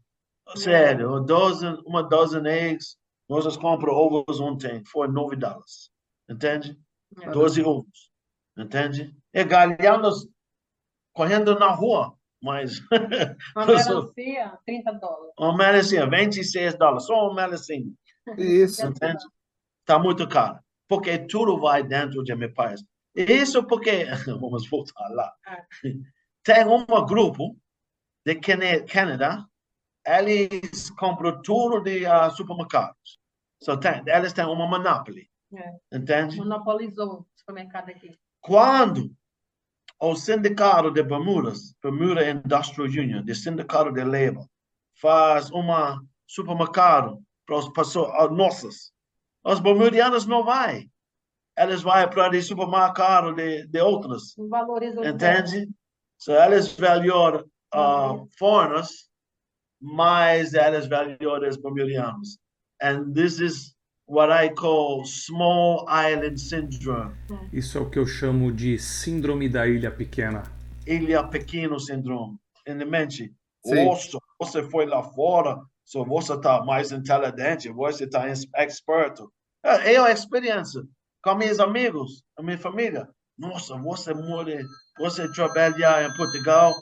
[0.57, 2.97] Sério, uma dozen, uma dozen eggs,
[3.29, 5.91] nós compramos ovos ontem, foi nove dólares,
[6.29, 6.79] entende?
[7.21, 7.31] É.
[7.31, 8.11] Doze ovos,
[8.57, 9.15] entende?
[9.33, 10.27] E galhanos
[11.13, 12.81] correndo na rua, mas...
[13.57, 15.35] Uma melancia, 30 dólares.
[15.39, 17.85] Uma melancia, 26 dólares, só uma melancia.
[18.39, 18.87] Isso.
[18.87, 19.25] Entende?
[19.81, 20.59] Está muito caro,
[20.89, 22.83] porque tudo vai dentro de meu país.
[23.15, 24.07] Isso porque,
[24.41, 25.35] vamos voltar lá.
[26.49, 27.59] Tem um grupo
[28.25, 28.37] de
[28.87, 29.45] Canadá,
[30.07, 33.21] eles compram tudo de uh, supermercados.
[33.63, 35.29] So, tem, eles têm uma monopoly.
[35.55, 35.75] É.
[35.93, 36.39] Entende?
[36.39, 38.19] Monopolizou o supermercado aqui.
[38.41, 39.15] Quando
[40.01, 44.49] o Sindicato de Bermudas, Bermuda Industrial Union, de Sindicato de Labor,
[44.99, 48.91] faz uma supermercado para as pessoas nossas.
[49.45, 50.83] Os bermudianos não vão.
[51.59, 54.35] Eles vão para o supermercado de, de outros.
[54.39, 55.69] Não valoriza Entende?
[56.19, 57.45] So, eles valioram
[57.75, 59.09] uh, foreigners,
[59.81, 62.39] mas eles valoram os bermudianos.
[62.83, 63.75] And this is
[64.07, 67.15] what I call small island syndrome.
[67.53, 70.43] Isso é o que eu chamo de síndrome da ilha pequena.
[70.87, 72.39] Ilha pequeno syndrome.
[72.67, 73.33] Em mente,
[73.65, 73.85] Sim.
[73.85, 79.33] nossa, você foi lá fora, só você está mais inteligente, você está experto.
[79.65, 80.83] É, é a experiência
[81.23, 83.09] com meus amigos, a minha família.
[83.37, 84.63] Nossa, você mora,
[84.99, 86.75] você trabalha em Portugal,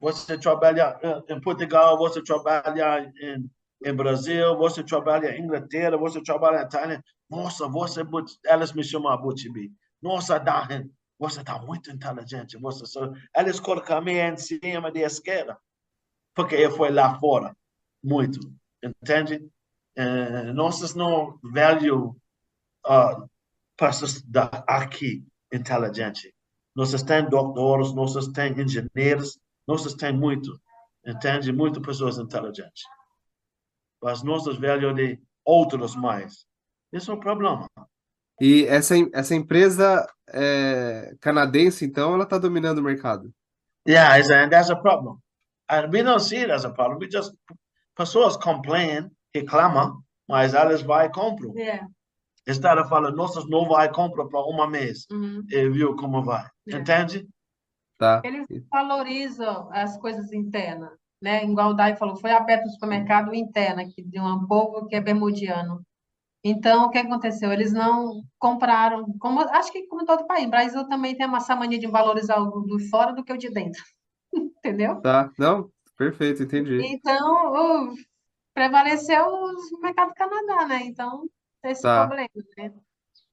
[0.00, 3.50] você trabalha eh, em Portugal, você trabalha em,
[3.84, 7.04] em Brasil, você trabalha em Inglaterra, você trabalha em Itália.
[7.28, 8.02] Nossa, você,
[8.44, 9.72] elas me chamam Butibi.
[10.02, 12.56] Nossa, Dahen, você está muito inteligente.
[12.56, 15.58] Você só, elas colocam em cima da esquerda,
[16.34, 17.54] porque eu fui lá fora
[18.02, 18.40] muito,
[18.82, 19.46] entende?
[20.54, 22.16] Nós não value
[22.86, 23.30] uh,
[23.76, 26.34] pessoas da aqui inteligente.
[26.74, 30.60] Nós temos doutores, nós temos engenheiros, nós temos muito,
[31.06, 31.52] entende?
[31.52, 32.84] Muito pessoas inteligentes.
[34.02, 36.46] Mas nós velhos de outros mais.
[36.92, 37.66] Isso é um problema.
[38.40, 43.32] E essa, essa empresa é, canadense, então, ela está dominando o mercado.
[43.86, 45.18] Yeah, it's, and that's a problem.
[45.68, 46.98] And we don't see it as a problem.
[46.98, 47.34] We just,
[47.94, 51.52] pessoas complain, reclamam, mas elas vão e compram.
[52.46, 52.50] É.
[52.50, 55.06] Estado fala, nossas não vai comprar para uma mês.
[55.10, 55.44] Uhum.
[55.48, 56.46] E viu como vai.
[56.68, 56.76] É.
[56.76, 57.28] Entende?
[57.98, 58.22] Tá?
[58.24, 60.90] Eles valorizam as coisas internas,
[61.22, 61.44] né?
[61.44, 65.00] Igual o Dai falou, foi aberto o supermercado interno aqui de um povo que é
[65.00, 65.82] bermudiano.
[66.42, 67.52] Então, o que aconteceu?
[67.52, 71.78] Eles não compraram, como acho que como todo país, o Brasil também tem essa mania
[71.78, 73.82] de valorizar o do fora do que o de dentro.
[74.34, 74.98] Entendeu?
[75.02, 75.30] Tá?
[75.38, 75.68] Não?
[75.98, 76.80] Perfeito, entendi.
[76.82, 77.52] Então,
[77.90, 77.94] o-
[78.54, 80.80] prevaleceu o mercado do Canadá, né?
[80.84, 81.28] Então,
[81.64, 82.06] esse Tá.
[82.06, 82.72] problema, né?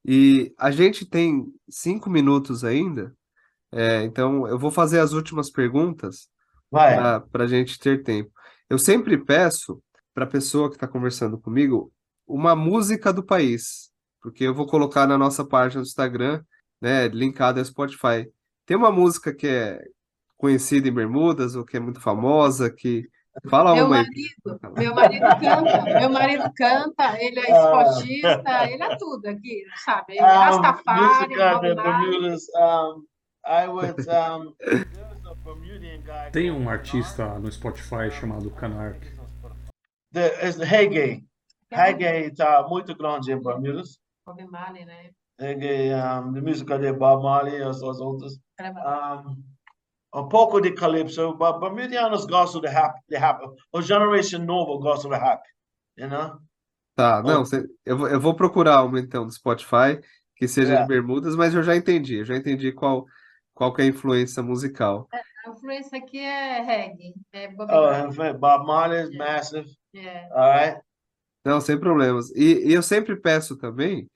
[0.04, 3.14] E a gente tem cinco minutos ainda,
[3.72, 6.28] é, então eu vou fazer as últimas perguntas
[6.70, 6.96] Vai.
[7.30, 8.30] para a gente ter tempo.
[8.70, 9.82] Eu sempre peço
[10.14, 11.92] para a pessoa que está conversando comigo
[12.26, 16.42] uma música do país, porque eu vou colocar na nossa página do Instagram,
[16.80, 18.30] né, linkada ao Spotify.
[18.66, 19.82] Tem uma música que é
[20.36, 23.08] conhecida em Bermudas ou que é muito famosa, que
[23.48, 24.04] fala Meu uma aí.
[24.04, 30.12] marido, meu marido canta, meu marido canta, ele é esportista, ele é tudo aqui, sabe?
[30.14, 31.34] Ele é Um, Rastafari.
[31.74, 32.42] Bermudas.
[32.56, 33.04] Um.
[33.46, 34.54] Um.
[36.32, 39.00] Tem um artista no Spotify chamado Canark.
[40.12, 41.24] The, is the reggae.
[41.70, 43.98] Reggae está muito grande em Bermudas.
[44.26, 45.10] Bob Marley, né?
[45.40, 48.34] Reggae, um, música de Bob Marley, as, as outras.
[48.60, 49.42] Um,
[50.14, 53.40] um pouco de calypso, but Bermudianos gostam de rap, de rap.
[53.74, 55.42] A Generation Nova gosta de rap,
[55.98, 56.38] you know?
[56.96, 60.00] Tá, não, cê- eu vou, eu vou procurar uma então do Spotify
[60.34, 60.82] que seja É.
[60.82, 63.04] de Bermudas, mas eu já entendi, eu já entendi qual,
[63.54, 65.06] qual que é a influência musical.
[65.12, 68.32] A influência aqui é reggae, é Bob Oh, Marley.
[68.34, 70.28] Bob Marley is massive, É.
[70.32, 70.80] all right?
[71.44, 72.30] Não, sem problemas.
[72.34, 74.08] E, e eu sempre peço também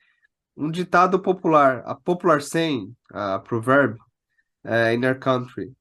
[0.55, 3.97] um ditado popular, a popular saying, a proverb,
[4.65, 5.71] eh, in our country.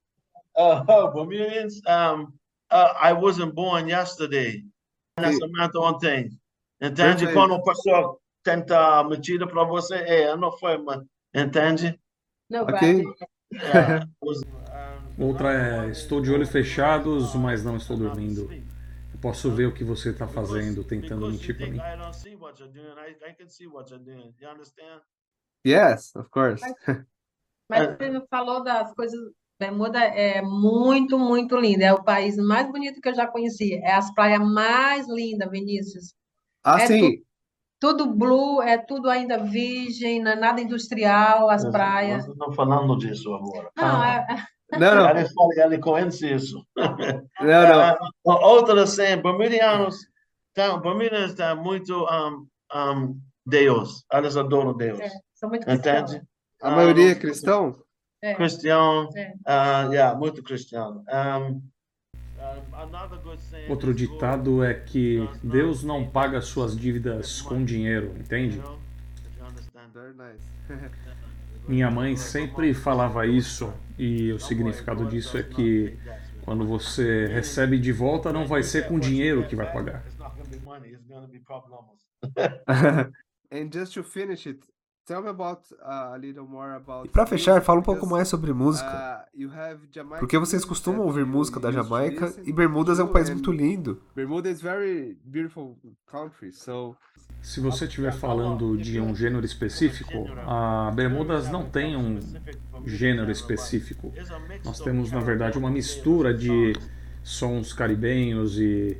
[0.86, 2.24] Uh, Bermudians, um,
[2.70, 4.62] uh, I wasn't born yesterday.
[5.18, 6.38] Nessa mente ontem.
[6.80, 7.24] Entende?
[7.26, 7.32] Perfeito.
[7.32, 11.02] Quando a pessoa tenta mentira para você, é, não foi, mas,
[11.34, 11.98] entende?
[12.50, 13.04] Não, Ok.
[13.52, 14.06] Yeah.
[15.18, 18.50] Outra é: Estou de olhos fechados, mas não estou dormindo.
[18.50, 21.78] Eu posso ver o que você está fazendo, tentando mentir para mim.
[21.78, 24.34] I don't see what you're doing, I, I can see what you're doing.
[24.40, 25.02] You understand?
[25.66, 26.64] Yes, of course.
[27.68, 28.10] Mas É.
[28.10, 29.20] você falou das coisas.
[29.62, 31.84] Bermuda é muito, muito linda.
[31.84, 33.74] É o país mais bonito que eu já conheci.
[33.74, 36.14] É as praias mais lindas, Vinícius.
[36.64, 37.22] Ah, É sim,
[37.78, 42.26] Tudo blue, é tudo ainda virgem, não é nada industrial, as praias.
[42.26, 43.70] Nós estamos falando disso agora.
[43.76, 44.26] Não, é,
[44.72, 46.66] não, não, Ele fala, ele conhece isso.
[46.76, 46.88] não,
[47.40, 47.80] não.
[47.80, 49.96] Ah, outra assim, Bermudianos,
[50.54, 54.04] tá, Bermudianos têm muito um, um, Deus.
[54.12, 54.98] Eles adoram Deus.
[54.98, 56.12] é, são muito cristãos.
[56.12, 56.26] Entende?
[56.60, 57.81] A maioria é cristão?
[58.22, 58.34] É.
[58.34, 59.34] Cristão, É.
[59.44, 61.04] ah, yeah, muito cristiano.
[61.12, 61.60] Um,
[63.68, 68.60] Outro ditado é que Deus não paga suas dívidas com dinheiro, entende?
[71.68, 75.96] Minha mãe sempre falava isso, e o significado disso é que
[76.44, 80.04] quando você recebe de volta, não vai ser com dinheiro que vai pagar.
[80.06, 82.02] It's not gonna be money, it's gonna be problems.
[83.52, 84.66] And just to finish it,
[85.28, 89.26] about, uh, a little more about e para fechar, fala um pouco mais sobre música.
[89.34, 94.00] Uh, Porque vocês costumam ouvir música da Jamaica e Bermudas é um país muito lindo.
[94.14, 95.76] Bermuda is very beautiful
[96.06, 96.96] country, so
[97.42, 102.20] se você estiver falando de um gênero específico, a Bermudas não tem um
[102.86, 104.12] gênero específico.
[104.64, 106.72] Nós temos, na verdade, uma mistura de
[107.22, 108.96] sons caribenhos e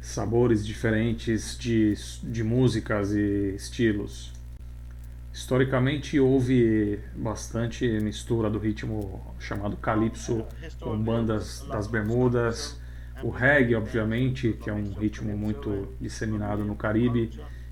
[0.00, 4.32] sabores diferentes de, de músicas e estilos.
[5.32, 10.44] Historicamente houve bastante mistura do ritmo chamado calypso
[10.78, 12.78] com bandas das Bermudas,
[13.22, 17.30] o reggae, obviamente, que é um ritmo muito disseminado no Caribe,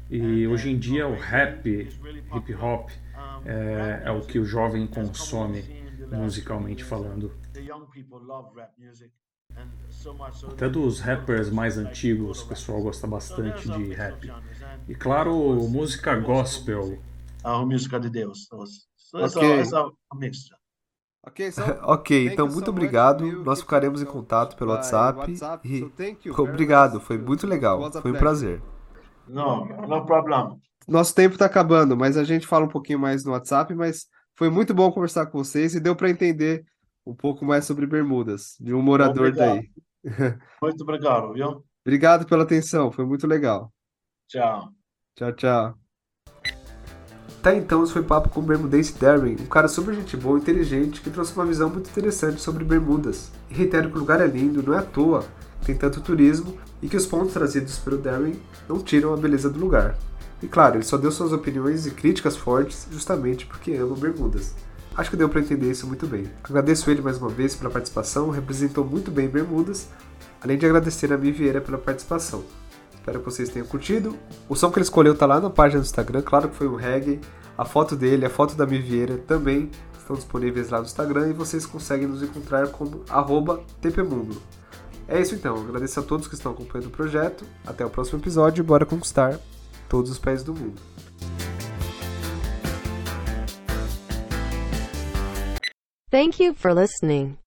[0.08, 2.90] e hoje em dia o rap, hip hop,
[3.44, 5.62] é, é o que o jovem consome
[6.10, 7.32] musicalmente falando.
[10.48, 14.32] Até dos rappers mais antigos, o pessoal gosta bastante de rap.
[14.88, 15.34] E claro,
[15.68, 16.98] música gospel,
[17.44, 18.48] a música de Deus.
[18.52, 19.22] Okay.
[19.22, 19.92] Essa, essa
[21.82, 23.24] ok, então muito obrigado.
[23.44, 25.32] Nós ficaremos em contato pelo WhatsApp.
[25.64, 25.84] E...
[26.30, 27.90] Obrigado, foi muito legal.
[27.92, 28.62] Foi um prazer.
[29.28, 30.56] Não, não problema.
[30.88, 33.74] Nosso tempo está acabando, mas a gente fala um pouquinho mais no WhatsApp.
[33.74, 36.64] Mas foi muito bom conversar com vocês e deu para entender
[37.06, 39.56] um pouco mais sobre Bermudas, de um morador obrigado.
[39.56, 39.70] daí.
[40.62, 41.64] Muito obrigado, viu?
[41.84, 43.72] Obrigado pela atenção, foi muito legal.
[44.28, 44.70] Tchau.
[45.14, 45.79] Tchau, tchau.
[47.42, 51.00] Tá então, esse foi papo com o Bermudense Darren, um cara super gente boa, inteligente,
[51.00, 53.30] que trouxe uma visão muito interessante sobre Bermudas.
[53.50, 55.24] E reitero que o lugar é lindo, não é à toa,
[55.64, 58.34] tem tanto turismo e que os pontos trazidos pelo Darren
[58.68, 59.96] não tiram a beleza do lugar.
[60.42, 64.54] E claro, ele só deu suas opiniões e críticas fortes justamente porque ama Bermudas.
[64.94, 66.30] Acho que deu para entender isso muito bem.
[66.44, 69.88] Agradeço ele mais uma vez pela participação, representou muito bem Bermudas,
[70.42, 72.44] além de agradecer a Mi Vieira pela participação.
[73.00, 74.16] Espero que vocês tenham curtido.
[74.48, 76.76] O som que ele escolheu tá lá na página do Instagram, claro que foi um
[76.76, 77.18] reggae.
[77.56, 81.32] A foto dele, a foto da Mi Vieira também estão disponíveis lá no Instagram e
[81.32, 83.02] vocês conseguem nos encontrar como
[83.80, 84.40] @tpmundo.
[85.08, 87.44] É isso então, agradeço a todos que estão acompanhando o projeto.
[87.66, 89.40] Até o próximo episódio e bora conquistar
[89.88, 90.80] todos os pés do mundo.
[96.10, 97.38] Thank you for listening.